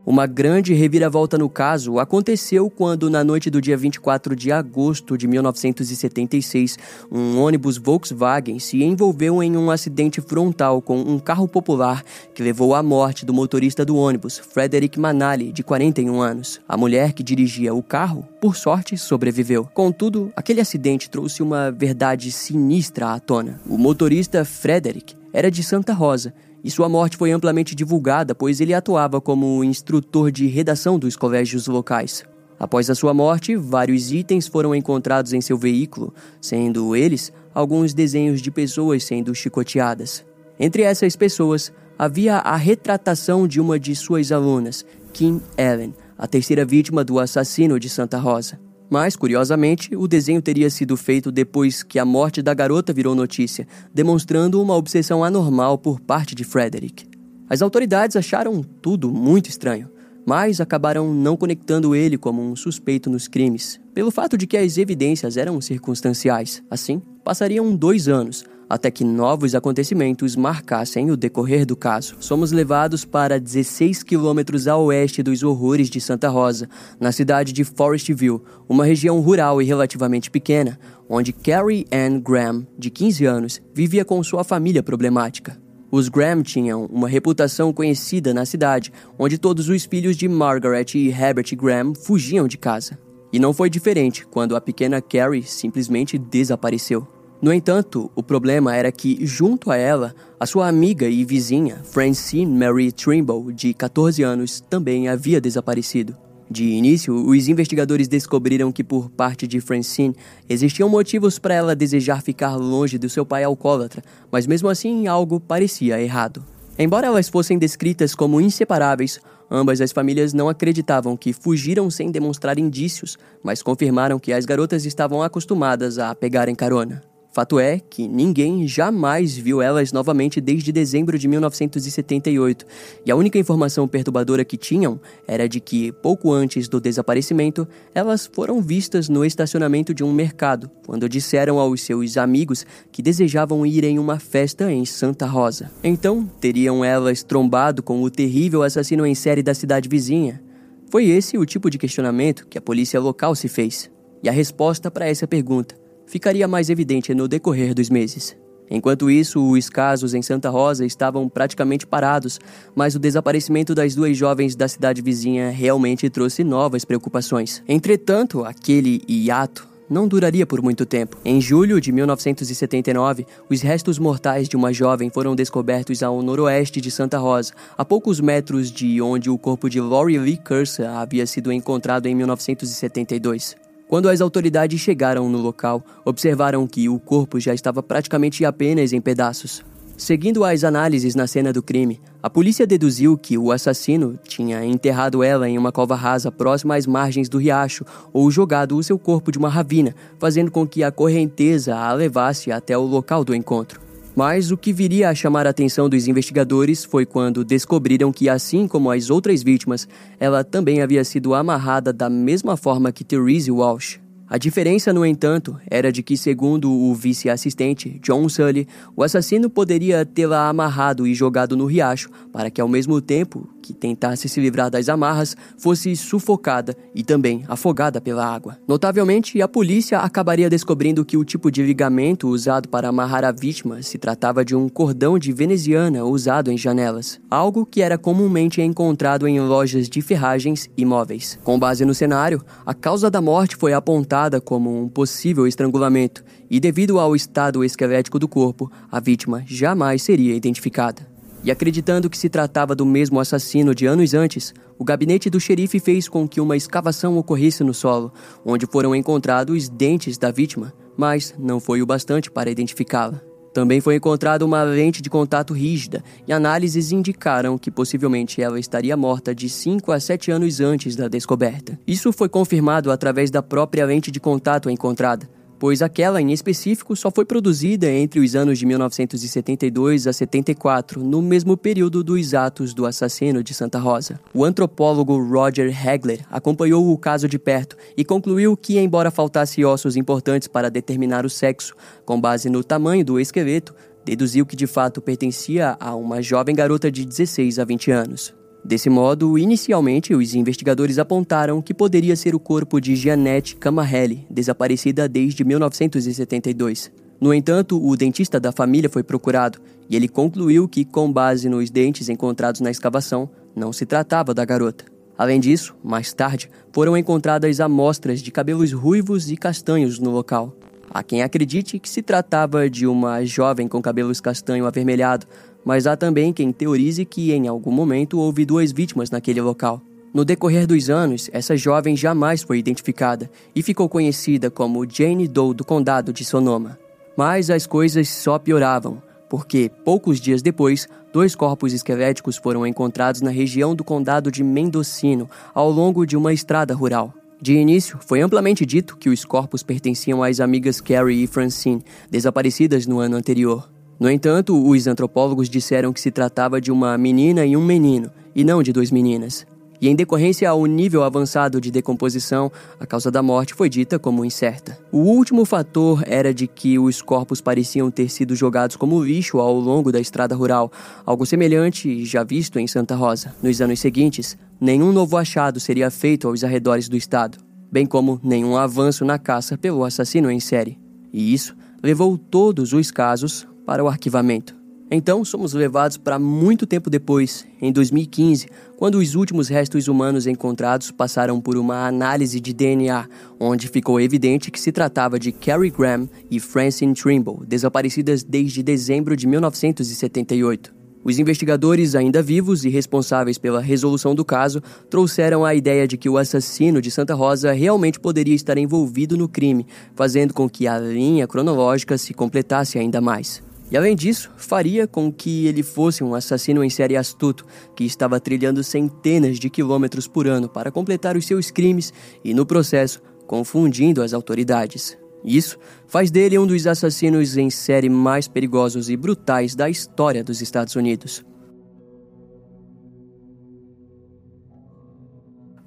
Uma 0.09 0.25
grande 0.25 0.73
reviravolta 0.73 1.37
no 1.37 1.47
caso 1.47 1.99
aconteceu 1.99 2.67
quando, 2.67 3.11
na 3.11 3.23
noite 3.23 3.47
do 3.47 3.61
dia 3.61 3.77
24 3.77 4.35
de 4.35 4.51
agosto 4.51 5.15
de 5.15 5.27
1976, 5.27 6.79
um 7.11 7.39
ônibus 7.39 7.77
Volkswagen 7.77 8.57
se 8.57 8.83
envolveu 8.83 9.43
em 9.43 9.55
um 9.55 9.69
acidente 9.69 10.19
frontal 10.19 10.81
com 10.81 10.99
um 10.99 11.19
carro 11.19 11.47
popular 11.47 12.03
que 12.33 12.41
levou 12.41 12.73
à 12.73 12.81
morte 12.81 13.23
do 13.23 13.35
motorista 13.35 13.85
do 13.85 13.95
ônibus, 13.95 14.39
Frederick 14.39 14.99
Manali, 14.99 15.51
de 15.51 15.61
41 15.61 16.19
anos. 16.19 16.59
A 16.67 16.75
mulher 16.75 17.13
que 17.13 17.21
dirigia 17.21 17.71
o 17.71 17.83
carro, 17.83 18.27
por 18.41 18.55
sorte, 18.55 18.97
sobreviveu. 18.97 19.69
Contudo, 19.75 20.33
aquele 20.35 20.59
acidente 20.59 21.07
trouxe 21.07 21.43
uma 21.43 21.69
verdade 21.69 22.31
sinistra 22.31 23.13
à 23.13 23.19
tona. 23.19 23.61
O 23.69 23.77
motorista 23.77 24.43
Frederick 24.43 25.13
era 25.31 25.51
de 25.51 25.61
Santa 25.61 25.93
Rosa 25.93 26.33
e 26.63 26.69
sua 26.69 26.89
morte 26.89 27.17
foi 27.17 27.31
amplamente 27.31 27.75
divulgada, 27.75 28.35
pois 28.35 28.59
ele 28.59 28.73
atuava 28.73 29.21
como 29.21 29.63
instrutor 29.63 30.31
de 30.31 30.47
redação 30.47 30.99
dos 30.99 31.15
colégios 31.15 31.67
locais. 31.67 32.23
Após 32.59 32.89
a 32.89 32.95
sua 32.95 33.13
morte, 33.13 33.55
vários 33.55 34.11
itens 34.11 34.47
foram 34.47 34.75
encontrados 34.75 35.31
em 35.31 35.39
seu 35.39 35.57
veículo, 35.57 36.13
sendo 36.41 36.95
eles 36.95 37.31
alguns 37.53 37.93
desenhos 37.93 38.41
de 38.41 38.51
pessoas 38.51 39.03
sendo 39.03 39.33
chicoteadas. 39.33 40.25
Entre 40.59 40.83
essas 40.83 41.15
pessoas, 41.15 41.71
havia 41.97 42.37
a 42.37 42.57
retratação 42.57 43.47
de 43.47 43.61
uma 43.61 43.79
de 43.79 43.95
suas 43.95 44.31
alunas, 44.31 44.85
Kim 45.13 45.41
Ellen, 45.57 45.93
a 46.17 46.27
terceira 46.27 46.65
vítima 46.65 47.03
do 47.03 47.17
assassino 47.17 47.79
de 47.79 47.89
Santa 47.89 48.17
Rosa. 48.17 48.59
Mas, 48.89 49.15
curiosamente, 49.15 49.95
o 49.95 50.07
desenho 50.07 50.41
teria 50.41 50.69
sido 50.69 50.97
feito 50.97 51.31
depois 51.31 51.83
que 51.83 51.99
a 51.99 52.05
morte 52.05 52.41
da 52.41 52.53
garota 52.53 52.91
virou 52.91 53.13
notícia, 53.13 53.67
demonstrando 53.93 54.61
uma 54.61 54.75
obsessão 54.75 55.23
anormal 55.23 55.77
por 55.77 55.99
parte 55.99 56.33
de 56.33 56.43
Frederick. 56.43 57.05
As 57.47 57.61
autoridades 57.61 58.15
acharam 58.15 58.63
tudo 58.81 59.11
muito 59.11 59.49
estranho, 59.49 59.89
mas 60.25 60.59
acabaram 60.59 61.13
não 61.13 61.37
conectando 61.37 61.95
ele 61.95 62.17
como 62.17 62.41
um 62.41 62.55
suspeito 62.55 63.09
nos 63.09 63.27
crimes, 63.27 63.79
pelo 63.93 64.11
fato 64.11 64.37
de 64.37 64.45
que 64.45 64.57
as 64.57 64.77
evidências 64.77 65.37
eram 65.37 65.59
circunstanciais. 65.61 66.63
Assim, 66.69 67.01
passariam 67.23 67.75
dois 67.75 68.07
anos 68.07 68.43
até 68.69 68.91
que 68.91 69.03
novos 69.03 69.55
acontecimentos 69.55 70.35
marcassem 70.35 71.09
o 71.09 71.17
decorrer 71.17 71.65
do 71.65 71.75
caso. 71.75 72.15
Somos 72.19 72.51
levados 72.51 73.03
para 73.03 73.39
16 73.39 74.03
quilômetros 74.03 74.67
a 74.67 74.77
oeste 74.77 75.23
dos 75.23 75.41
horrores 75.41 75.89
de 75.89 75.99
Santa 75.99 76.29
Rosa, 76.29 76.69
na 76.99 77.11
cidade 77.11 77.51
de 77.51 77.63
Forestville, 77.63 78.41
uma 78.67 78.85
região 78.85 79.19
rural 79.19 79.59
e 79.61 79.65
relativamente 79.65 80.29
pequena, 80.29 80.79
onde 81.09 81.33
Carrie 81.33 81.87
Ann 81.91 82.19
Graham, 82.19 82.67
de 82.77 82.91
15 82.91 83.25
anos, 83.25 83.61
vivia 83.73 84.05
com 84.05 84.21
sua 84.21 84.43
família 84.43 84.83
problemática. 84.83 85.59
Os 85.91 86.07
Graham 86.07 86.43
tinham 86.43 86.85
uma 86.85 87.09
reputação 87.09 87.73
conhecida 87.73 88.31
na 88.31 88.45
cidade, 88.45 88.93
onde 89.17 89.39
todos 89.39 89.69
os 89.69 89.85
filhos 89.85 90.15
de 90.15 90.27
Margaret 90.27 90.85
e 90.93 91.09
Herbert 91.09 91.55
Graham 91.55 91.95
fugiam 91.95 92.47
de 92.47 92.59
casa. 92.59 92.99
E 93.33 93.39
não 93.39 93.53
foi 93.53 93.69
diferente 93.71 94.25
quando 94.27 94.55
a 94.55 94.61
pequena 94.61 95.01
Carrie 95.01 95.43
simplesmente 95.43 96.17
desapareceu. 96.17 97.18
No 97.41 97.53
entanto, 97.53 98.11
o 98.15 98.21
problema 98.21 98.75
era 98.75 98.91
que, 98.91 99.25
junto 99.25 99.71
a 99.71 99.77
ela, 99.77 100.13
a 100.37 100.45
sua 100.45 100.67
amiga 100.67 101.07
e 101.07 101.23
vizinha, 101.23 101.77
Francine 101.85 102.53
Mary 102.53 102.91
Trimble, 102.91 103.53
de 103.53 103.73
14 103.73 104.21
anos, 104.23 104.59
também 104.59 105.07
havia 105.07 105.39
desaparecido. 105.39 106.17
De 106.51 106.65
início, 106.65 107.15
os 107.15 107.47
investigadores 107.47 108.09
descobriram 108.09 108.73
que, 108.73 108.83
por 108.83 109.09
parte 109.09 109.47
de 109.47 109.61
Francine, 109.61 110.15
existiam 110.49 110.89
motivos 110.89 111.39
para 111.39 111.53
ela 111.53 111.75
desejar 111.75 112.21
ficar 112.21 112.57
longe 112.57 112.97
do 112.97 113.07
seu 113.07 113.25
pai 113.25 113.45
alcoólatra, 113.45 114.03
mas 114.29 114.45
mesmo 114.45 114.67
assim 114.67 115.07
algo 115.07 115.39
parecia 115.39 116.01
errado. 116.01 116.43
Embora 116.77 117.07
elas 117.07 117.29
fossem 117.29 117.57
descritas 117.57 118.15
como 118.15 118.41
inseparáveis, 118.41 119.19
ambas 119.49 119.79
as 119.79 119.93
famílias 119.93 120.33
não 120.33 120.49
acreditavam 120.49 121.15
que 121.15 121.31
fugiram 121.31 121.89
sem 121.89 122.11
demonstrar 122.11 122.59
indícios, 122.59 123.17
mas 123.41 123.61
confirmaram 123.61 124.19
que 124.19 124.33
as 124.33 124.43
garotas 124.45 124.85
estavam 124.85 125.23
acostumadas 125.23 125.99
a 125.99 126.13
pegarem 126.13 126.55
carona. 126.55 127.08
Fato 127.31 127.59
é 127.59 127.79
que 127.79 128.07
ninguém 128.07 128.67
jamais 128.67 129.37
viu 129.37 129.61
elas 129.61 129.91
novamente 129.91 130.41
desde 130.41 130.71
dezembro 130.71 131.17
de 131.17 131.27
1978, 131.27 132.65
e 133.05 133.11
a 133.11 133.15
única 133.15 133.37
informação 133.37 133.87
perturbadora 133.87 134.43
que 134.43 134.57
tinham 134.57 134.99
era 135.27 135.47
de 135.47 135.59
que, 135.59 135.91
pouco 135.91 136.33
antes 136.33 136.67
do 136.67 136.81
desaparecimento, 136.81 137.67
elas 137.93 138.25
foram 138.25 138.61
vistas 138.61 139.07
no 139.07 139.23
estacionamento 139.23 139.93
de 139.93 140.03
um 140.03 140.11
mercado, 140.11 140.71
quando 140.87 141.07
disseram 141.07 141.59
aos 141.59 141.81
seus 141.81 142.17
amigos 142.17 142.65
que 142.91 143.03
desejavam 143.03 143.63
ir 143.63 143.83
em 143.83 143.99
uma 143.99 144.17
festa 144.17 144.71
em 144.71 144.83
Santa 144.83 145.27
Rosa. 145.27 145.69
Então, 145.83 146.25
teriam 146.41 146.83
elas 146.83 147.21
trombado 147.21 147.83
com 147.83 148.01
o 148.01 148.09
terrível 148.09 148.63
assassino 148.63 149.05
em 149.05 149.13
série 149.13 149.43
da 149.43 149.53
cidade 149.53 149.87
vizinha? 149.87 150.41
Foi 150.89 151.05
esse 151.05 151.37
o 151.37 151.45
tipo 151.45 151.69
de 151.69 151.77
questionamento 151.77 152.47
que 152.47 152.57
a 152.57 152.61
polícia 152.61 152.99
local 152.99 153.35
se 153.35 153.47
fez. 153.47 153.91
E 154.23 154.27
a 154.27 154.31
resposta 154.31 154.89
para 154.89 155.07
essa 155.07 155.27
pergunta 155.27 155.75
ficaria 156.09 156.47
mais 156.47 156.69
evidente 156.69 157.13
no 157.13 157.27
decorrer 157.27 157.73
dos 157.73 157.89
meses. 157.89 158.35
Enquanto 158.69 159.09
isso, 159.09 159.51
os 159.51 159.69
casos 159.69 160.13
em 160.13 160.21
Santa 160.21 160.49
Rosa 160.49 160.85
estavam 160.85 161.27
praticamente 161.29 161.87
parados, 161.87 162.39
mas 162.75 162.93
o 162.93 162.99
desaparecimento 162.99 163.73
das 163.73 163.95
duas 163.95 164.15
jovens 164.15 164.55
da 164.55 164.67
cidade 164.67 165.01
vizinha 165.01 165.49
realmente 165.49 166.09
trouxe 166.09 166.43
novas 166.43 166.85
preocupações. 166.85 167.63
Entretanto, 167.67 168.43
aquele 168.43 169.01
hiato 169.07 169.67
não 169.89 170.07
duraria 170.07 170.45
por 170.45 170.61
muito 170.61 170.85
tempo. 170.85 171.17
Em 171.25 171.41
julho 171.41 171.81
de 171.81 171.91
1979, 171.91 173.25
os 173.49 173.61
restos 173.61 173.97
mortais 173.97 174.47
de 174.47 174.55
uma 174.55 174.71
jovem 174.71 175.09
foram 175.09 175.35
descobertos 175.35 176.03
ao 176.03 176.21
noroeste 176.21 176.79
de 176.79 176.91
Santa 176.91 177.17
Rosa, 177.17 177.53
a 177.75 177.83
poucos 177.83 178.19
metros 178.19 178.71
de 178.71 179.01
onde 179.01 179.31
o 179.31 179.37
corpo 179.37 179.67
de 179.67 179.81
Lori 179.81 180.19
Lee 180.19 180.37
Cursor 180.37 180.85
havia 180.85 181.25
sido 181.25 181.51
encontrado 181.51 182.05
em 182.05 182.13
1972. 182.13 183.68
Quando 183.89 184.07
as 184.07 184.21
autoridades 184.21 184.79
chegaram 184.79 185.27
no 185.27 185.39
local, 185.39 185.83
observaram 186.05 186.67
que 186.67 186.87
o 186.87 186.99
corpo 186.99 187.39
já 187.39 187.55
estava 187.55 187.81
praticamente 187.81 188.45
apenas 188.45 188.93
em 188.93 189.01
pedaços. 189.01 189.65
Seguindo 189.97 190.43
as 190.43 190.63
análises 190.63 191.15
na 191.15 191.25
cena 191.25 191.51
do 191.51 191.63
crime, 191.63 191.99
a 192.21 192.29
polícia 192.29 192.67
deduziu 192.67 193.17
que 193.17 193.35
o 193.35 193.51
assassino 193.51 194.19
tinha 194.23 194.63
enterrado 194.63 195.23
ela 195.23 195.49
em 195.49 195.57
uma 195.57 195.71
cova 195.71 195.95
rasa 195.95 196.31
próxima 196.31 196.75
às 196.75 196.85
margens 196.85 197.27
do 197.27 197.39
riacho 197.39 197.83
ou 198.13 198.29
jogado 198.29 198.77
o 198.77 198.83
seu 198.83 198.99
corpo 198.99 199.31
de 199.31 199.39
uma 199.39 199.49
ravina, 199.49 199.95
fazendo 200.19 200.51
com 200.51 200.67
que 200.67 200.83
a 200.83 200.91
correnteza 200.91 201.75
a 201.75 201.91
levasse 201.91 202.51
até 202.51 202.77
o 202.77 202.83
local 202.83 203.25
do 203.25 203.33
encontro. 203.33 203.88
Mas 204.19 204.51
o 204.51 204.57
que 204.57 204.73
viria 204.73 205.09
a 205.09 205.15
chamar 205.15 205.47
a 205.47 205.51
atenção 205.51 205.87
dos 205.87 206.05
investigadores 206.05 206.83
foi 206.83 207.05
quando 207.05 207.41
descobriram 207.41 208.11
que, 208.11 208.27
assim 208.27 208.67
como 208.67 208.91
as 208.91 209.09
outras 209.09 209.41
vítimas, 209.41 209.87
ela 210.19 210.43
também 210.43 210.81
havia 210.81 211.05
sido 211.05 211.33
amarrada 211.33 211.93
da 211.93 212.09
mesma 212.09 212.57
forma 212.57 212.91
que 212.91 213.05
Therese 213.05 213.49
Walsh. 213.49 213.97
A 214.27 214.37
diferença, 214.37 214.91
no 214.91 215.05
entanto, 215.05 215.57
era 215.71 215.89
de 215.89 216.03
que, 216.03 216.17
segundo 216.17 216.69
o 216.69 216.93
vice-assistente, 216.93 217.97
John 218.03 218.27
Sully, 218.27 218.67
o 218.93 219.03
assassino 219.03 219.49
poderia 219.49 220.05
tê-la 220.05 220.49
amarrado 220.49 221.07
e 221.07 221.15
jogado 221.15 221.55
no 221.55 221.65
riacho 221.65 222.09
para 222.29 222.51
que, 222.51 222.59
ao 222.59 222.67
mesmo 222.67 222.99
tempo 222.99 223.47
que 223.61 223.73
tentasse 223.73 224.27
se 224.27 224.39
livrar 224.39 224.69
das 224.69 224.89
amarras, 224.89 225.35
fosse 225.57 225.95
sufocada 225.95 226.75
e 226.95 227.03
também 227.03 227.43
afogada 227.47 228.01
pela 228.01 228.25
água. 228.25 228.57
Notavelmente, 228.67 229.41
a 229.41 229.47
polícia 229.47 229.99
acabaria 229.99 230.49
descobrindo 230.49 231.05
que 231.05 231.17
o 231.17 231.23
tipo 231.23 231.51
de 231.51 231.61
ligamento 231.61 232.27
usado 232.27 232.69
para 232.69 232.89
amarrar 232.89 233.23
a 233.23 233.31
vítima 233.31 233.81
se 233.81 233.97
tratava 233.97 234.43
de 234.43 234.55
um 234.55 234.67
cordão 234.69 235.19
de 235.19 235.31
veneziana 235.31 236.03
usado 236.03 236.51
em 236.51 236.57
janelas, 236.57 237.19
algo 237.29 237.65
que 237.65 237.81
era 237.81 237.97
comumente 237.97 238.61
encontrado 238.61 239.27
em 239.27 239.39
lojas 239.39 239.89
de 239.89 240.01
ferragens 240.01 240.69
e 240.77 240.85
móveis. 240.85 241.37
Com 241.43 241.59
base 241.59 241.85
no 241.85 241.93
cenário, 241.93 242.43
a 242.65 242.73
causa 242.73 243.09
da 243.09 243.21
morte 243.21 243.55
foi 243.55 243.73
apontada 243.73 244.39
como 244.41 244.81
um 244.81 244.87
possível 244.87 245.45
estrangulamento, 245.45 246.23
e 246.49 246.59
devido 246.59 246.99
ao 246.99 247.15
estado 247.15 247.63
esquelético 247.63 248.17
do 248.17 248.27
corpo, 248.27 248.71
a 248.91 248.99
vítima 248.99 249.43
jamais 249.45 250.01
seria 250.01 250.35
identificada. 250.35 251.18
E 251.43 251.51
acreditando 251.51 252.09
que 252.09 252.17
se 252.17 252.29
tratava 252.29 252.75
do 252.75 252.85
mesmo 252.85 253.19
assassino 253.19 253.73
de 253.73 253.85
anos 253.85 254.13
antes, 254.13 254.53
o 254.77 254.83
gabinete 254.83 255.29
do 255.29 255.39
xerife 255.39 255.79
fez 255.79 256.09
com 256.09 256.27
que 256.27 256.41
uma 256.41 256.57
escavação 256.57 257.17
ocorresse 257.17 257.63
no 257.63 257.73
solo, 257.73 258.11
onde 258.45 258.65
foram 258.65 258.93
encontrados 258.93 259.69
dentes 259.69 260.17
da 260.17 260.31
vítima, 260.31 260.73
mas 260.97 261.33
não 261.39 261.59
foi 261.59 261.81
o 261.81 261.85
bastante 261.85 262.29
para 262.29 262.51
identificá-la. 262.51 263.21
Também 263.53 263.81
foi 263.81 263.95
encontrada 263.95 264.45
uma 264.45 264.61
lente 264.63 265.01
de 265.01 265.09
contato 265.09 265.53
rígida 265.53 266.03
e 266.27 266.33
análises 266.33 266.91
indicaram 266.91 267.57
que 267.57 267.71
possivelmente 267.71 268.41
ela 268.41 268.59
estaria 268.59 268.95
morta 268.95 269.33
de 269.33 269.49
5 269.49 269.91
a 269.91 269.99
7 269.99 270.31
anos 270.31 270.59
antes 270.59 270.95
da 270.95 271.07
descoberta. 271.07 271.79
Isso 271.87 272.13
foi 272.13 272.29
confirmado 272.29 272.91
através 272.91 273.31
da 273.31 273.41
própria 273.41 273.85
lente 273.85 274.11
de 274.11 274.19
contato 274.19 274.69
encontrada, 274.69 275.27
pois 275.59 275.81
aquela 275.81 276.21
em 276.21 276.31
específico 276.31 276.95
só 276.95 277.11
foi 277.11 277.25
produzida 277.25 277.91
entre 277.91 278.21
os 278.21 278.35
anos 278.35 278.57
de 278.57 278.65
1972 278.65 280.07
a 280.07 280.13
74, 280.13 281.03
no 281.03 281.21
mesmo 281.21 281.57
período 281.57 282.03
dos 282.03 282.33
atos 282.33 282.73
do 282.73 282.85
assassino 282.85 283.43
de 283.43 283.53
Santa 283.53 283.77
Rosa. 283.77 284.19
O 284.33 284.45
antropólogo 284.45 285.21
Roger 285.21 285.69
Hegler 285.85 286.25
acompanhou 286.31 286.91
o 286.91 286.97
caso 286.97 287.27
de 287.27 287.37
perto 287.37 287.75
e 287.97 288.05
concluiu 288.05 288.55
que, 288.55 288.79
embora 288.79 289.11
faltasse 289.11 289.63
ossos 289.65 289.97
importantes 289.97 290.47
para 290.47 290.71
determinar 290.71 291.25
o 291.25 291.29
sexo, 291.29 291.75
com 292.05 292.19
base 292.19 292.49
no 292.49 292.63
tamanho 292.63 293.03
do 293.03 293.19
esqueleto, 293.19 293.75
deduziu 294.05 294.45
que 294.45 294.55
de 294.55 294.65
fato 294.65 295.01
pertencia 295.01 295.75
a 295.79 295.93
uma 295.93 296.21
jovem 296.21 296.55
garota 296.55 296.89
de 296.89 297.05
16 297.05 297.59
a 297.59 297.65
20 297.65 297.91
anos. 297.91 298.39
Desse 298.63 298.89
modo, 298.89 299.37
inicialmente, 299.37 300.13
os 300.13 300.35
investigadores 300.35 300.99
apontaram 300.99 301.61
que 301.61 301.73
poderia 301.73 302.15
ser 302.15 302.35
o 302.35 302.39
corpo 302.39 302.79
de 302.79 302.95
Jeanette 302.95 303.55
Camahelli, 303.55 304.27
desaparecida 304.29 305.07
desde 305.07 305.43
1972. 305.43 306.91
No 307.19 307.33
entanto, 307.33 307.83
o 307.83 307.95
dentista 307.97 308.39
da 308.39 308.51
família 308.51 308.89
foi 308.89 309.03
procurado 309.03 309.59
e 309.89 309.95
ele 309.95 310.07
concluiu 310.07 310.67
que, 310.67 310.85
com 310.85 311.11
base 311.11 311.49
nos 311.49 311.69
dentes 311.69 312.09
encontrados 312.09 312.61
na 312.61 312.71
escavação, 312.71 313.29
não 313.55 313.73
se 313.73 313.85
tratava 313.85 314.33
da 314.33 314.45
garota. 314.45 314.85
Além 315.17 315.39
disso, 315.39 315.75
mais 315.83 316.13
tarde, 316.13 316.49
foram 316.71 316.95
encontradas 316.95 317.59
amostras 317.59 318.21
de 318.21 318.31
cabelos 318.31 318.71
ruivos 318.71 319.29
e 319.29 319.35
castanhos 319.35 319.99
no 319.99 320.11
local. 320.11 320.55
Há 320.91 321.03
quem 321.03 321.21
acredite 321.21 321.77
que 321.77 321.89
se 321.89 322.01
tratava 322.01 322.69
de 322.69 322.87
uma 322.87 323.23
jovem 323.25 323.67
com 323.67 323.81
cabelos 323.81 324.21
castanho 324.21 324.65
avermelhado, 324.65 325.27
mas 325.69 325.85
há 325.85 325.95
também 325.95 326.33
quem 326.33 326.51
teorize 326.51 327.05
que 327.05 327.31
em 327.31 327.47
algum 327.47 327.69
momento 327.69 328.17
houve 328.17 328.43
duas 328.43 328.71
vítimas 328.71 329.11
naquele 329.11 329.39
local. 329.39 329.79
No 330.11 330.25
decorrer 330.25 330.65
dos 330.65 330.89
anos, 330.89 331.29
essa 331.31 331.55
jovem 331.55 331.95
jamais 331.95 332.41
foi 332.41 332.57
identificada 332.57 333.29
e 333.55 333.61
ficou 333.61 333.87
conhecida 333.87 334.49
como 334.49 334.83
Jane 334.89 335.27
Doe 335.27 335.53
do 335.53 335.63
condado 335.63 336.11
de 336.11 336.25
Sonoma. 336.25 336.79
Mas 337.15 337.51
as 337.51 337.67
coisas 337.67 338.09
só 338.09 338.39
pioravam, 338.39 338.99
porque 339.29 339.69
poucos 339.85 340.19
dias 340.19 340.41
depois, 340.41 340.87
dois 341.13 341.35
corpos 341.35 341.71
esqueléticos 341.71 342.35
foram 342.35 342.65
encontrados 342.65 343.21
na 343.21 343.29
região 343.29 343.75
do 343.75 343.83
condado 343.83 344.31
de 344.31 344.43
Mendocino, 344.43 345.29
ao 345.53 345.69
longo 345.69 346.03
de 346.03 346.17
uma 346.17 346.33
estrada 346.33 346.73
rural. 346.73 347.13
De 347.39 347.53
início, 347.53 347.99
foi 348.07 348.21
amplamente 348.21 348.65
dito 348.65 348.97
que 348.97 349.07
os 349.07 349.23
corpos 349.23 349.61
pertenciam 349.61 350.23
às 350.23 350.39
amigas 350.39 350.81
Carrie 350.81 351.25
e 351.25 351.27
Francine, 351.27 351.83
desaparecidas 352.09 352.87
no 352.87 352.97
ano 352.97 353.15
anterior. 353.15 353.69
No 353.99 354.09
entanto, 354.09 354.57
os 354.65 354.87
antropólogos 354.87 355.49
disseram 355.49 355.91
que 355.91 355.99
se 355.99 356.09
tratava 356.09 356.61
de 356.61 356.71
uma 356.71 356.97
menina 356.97 357.45
e 357.45 357.57
um 357.57 357.65
menino, 357.65 358.09
e 358.33 358.45
não 358.45 358.63
de 358.63 358.71
duas 358.71 358.91
meninas. 358.91 359.45
E 359.81 359.89
em 359.89 359.95
decorrência 359.95 360.49
ao 360.49 360.65
nível 360.65 361.03
avançado 361.03 361.59
de 361.59 361.71
decomposição, 361.71 362.51
a 362.79 362.85
causa 362.85 363.11
da 363.11 363.21
morte 363.21 363.53
foi 363.53 363.69
dita 363.69 363.99
como 363.99 364.23
incerta. 364.23 364.77
O 364.91 364.99
último 364.99 365.45
fator 365.45 366.03
era 366.05 366.33
de 366.33 366.47
que 366.47 366.79
os 366.79 367.01
corpos 367.01 367.41
pareciam 367.41 367.91
ter 367.91 368.09
sido 368.09 368.35
jogados 368.35 368.75
como 368.75 369.03
lixo 369.03 369.39
ao 369.39 369.57
longo 369.57 369.91
da 369.91 369.99
estrada 369.99 370.35
rural, 370.35 370.71
algo 371.05 371.25
semelhante 371.25 372.05
já 372.05 372.23
visto 372.23 372.57
em 372.57 372.67
Santa 372.67 372.95
Rosa. 372.95 373.33
Nos 373.41 373.61
anos 373.61 373.79
seguintes, 373.79 374.37
nenhum 374.59 374.91
novo 374.93 375.15
achado 375.17 375.59
seria 375.59 375.89
feito 375.89 376.27
aos 376.27 376.43
arredores 376.43 376.89
do 376.89 376.97
estado, 376.97 377.37
bem 377.71 377.85
como 377.85 378.19
nenhum 378.21 378.57
avanço 378.57 379.03
na 379.03 379.17
caça 379.17 379.57
pelo 379.57 379.83
assassino 379.83 380.29
em 380.29 380.39
série. 380.39 380.77
E 381.11 381.33
isso 381.33 381.55
levou 381.81 382.17
todos 382.17 382.73
os 382.73 382.91
casos 382.91 383.47
para 383.69 383.83
o 383.83 383.87
arquivamento. 383.87 384.55
Então, 384.89 385.23
somos 385.23 385.53
levados 385.53 385.95
para 385.95 386.17
muito 386.17 386.65
tempo 386.65 386.89
depois, 386.89 387.45
em 387.61 387.71
2015, 387.71 388.47
quando 388.75 388.95
os 388.95 389.13
últimos 389.13 389.47
restos 389.47 389.87
humanos 389.87 390.25
encontrados 390.25 390.89
passaram 390.89 391.39
por 391.39 391.55
uma 391.55 391.85
análise 391.85 392.39
de 392.39 392.51
DNA, 392.51 393.07
onde 393.39 393.67
ficou 393.67 394.01
evidente 394.01 394.49
que 394.49 394.59
se 394.59 394.71
tratava 394.71 395.19
de 395.19 395.31
Carrie 395.31 395.69
Graham 395.69 396.09
e 396.31 396.39
Francine 396.39 396.95
Trimble, 396.95 397.45
desaparecidas 397.45 398.23
desde 398.23 398.63
dezembro 398.63 399.15
de 399.15 399.27
1978. 399.27 400.73
Os 401.03 401.19
investigadores, 401.19 401.93
ainda 401.93 402.23
vivos 402.23 402.65
e 402.65 402.69
responsáveis 402.69 403.37
pela 403.37 403.61
resolução 403.61 404.15
do 404.15 404.25
caso, 404.25 404.63
trouxeram 404.89 405.45
a 405.45 405.53
ideia 405.53 405.87
de 405.87 405.95
que 405.95 406.09
o 406.09 406.17
assassino 406.17 406.81
de 406.81 406.89
Santa 406.89 407.13
Rosa 407.13 407.51
realmente 407.51 407.99
poderia 407.99 408.35
estar 408.35 408.57
envolvido 408.57 409.15
no 409.15 409.29
crime, 409.29 409.67
fazendo 409.95 410.33
com 410.33 410.49
que 410.49 410.67
a 410.67 410.79
linha 410.79 411.27
cronológica 411.27 411.99
se 411.99 412.15
completasse 412.15 412.79
ainda 412.79 412.99
mais. 412.99 413.47
E 413.71 413.77
além 413.77 413.95
disso, 413.95 414.31
faria 414.35 414.87
com 414.87 415.11
que 415.11 415.45
ele 415.45 415.61
fosse 415.61 416.03
um 416.03 416.15
assassino 416.15 416.63
em 416.63 416.69
série 416.69 416.97
astuto, 416.97 417.45
que 417.75 417.83
estava 417.83 418.19
trilhando 418.19 418.63
centenas 418.63 419.37
de 419.37 419.49
quilômetros 419.49 420.07
por 420.07 420.27
ano 420.27 420.49
para 420.49 420.71
completar 420.71 421.15
os 421.15 421.25
seus 421.25 421.51
crimes 421.51 421.93
e, 422.23 422.33
no 422.33 422.45
processo, 422.45 423.01
confundindo 423.27 424.01
as 424.01 424.11
autoridades. 424.11 424.97
Isso 425.23 425.57
faz 425.85 426.09
dele 426.09 426.39
um 426.39 426.47
dos 426.47 426.65
assassinos 426.65 427.37
em 427.37 427.49
série 427.49 427.89
mais 427.89 428.27
perigosos 428.27 428.89
e 428.89 428.97
brutais 428.97 429.53
da 429.53 429.69
história 429.69 430.23
dos 430.23 430.41
Estados 430.41 430.75
Unidos. 430.75 431.23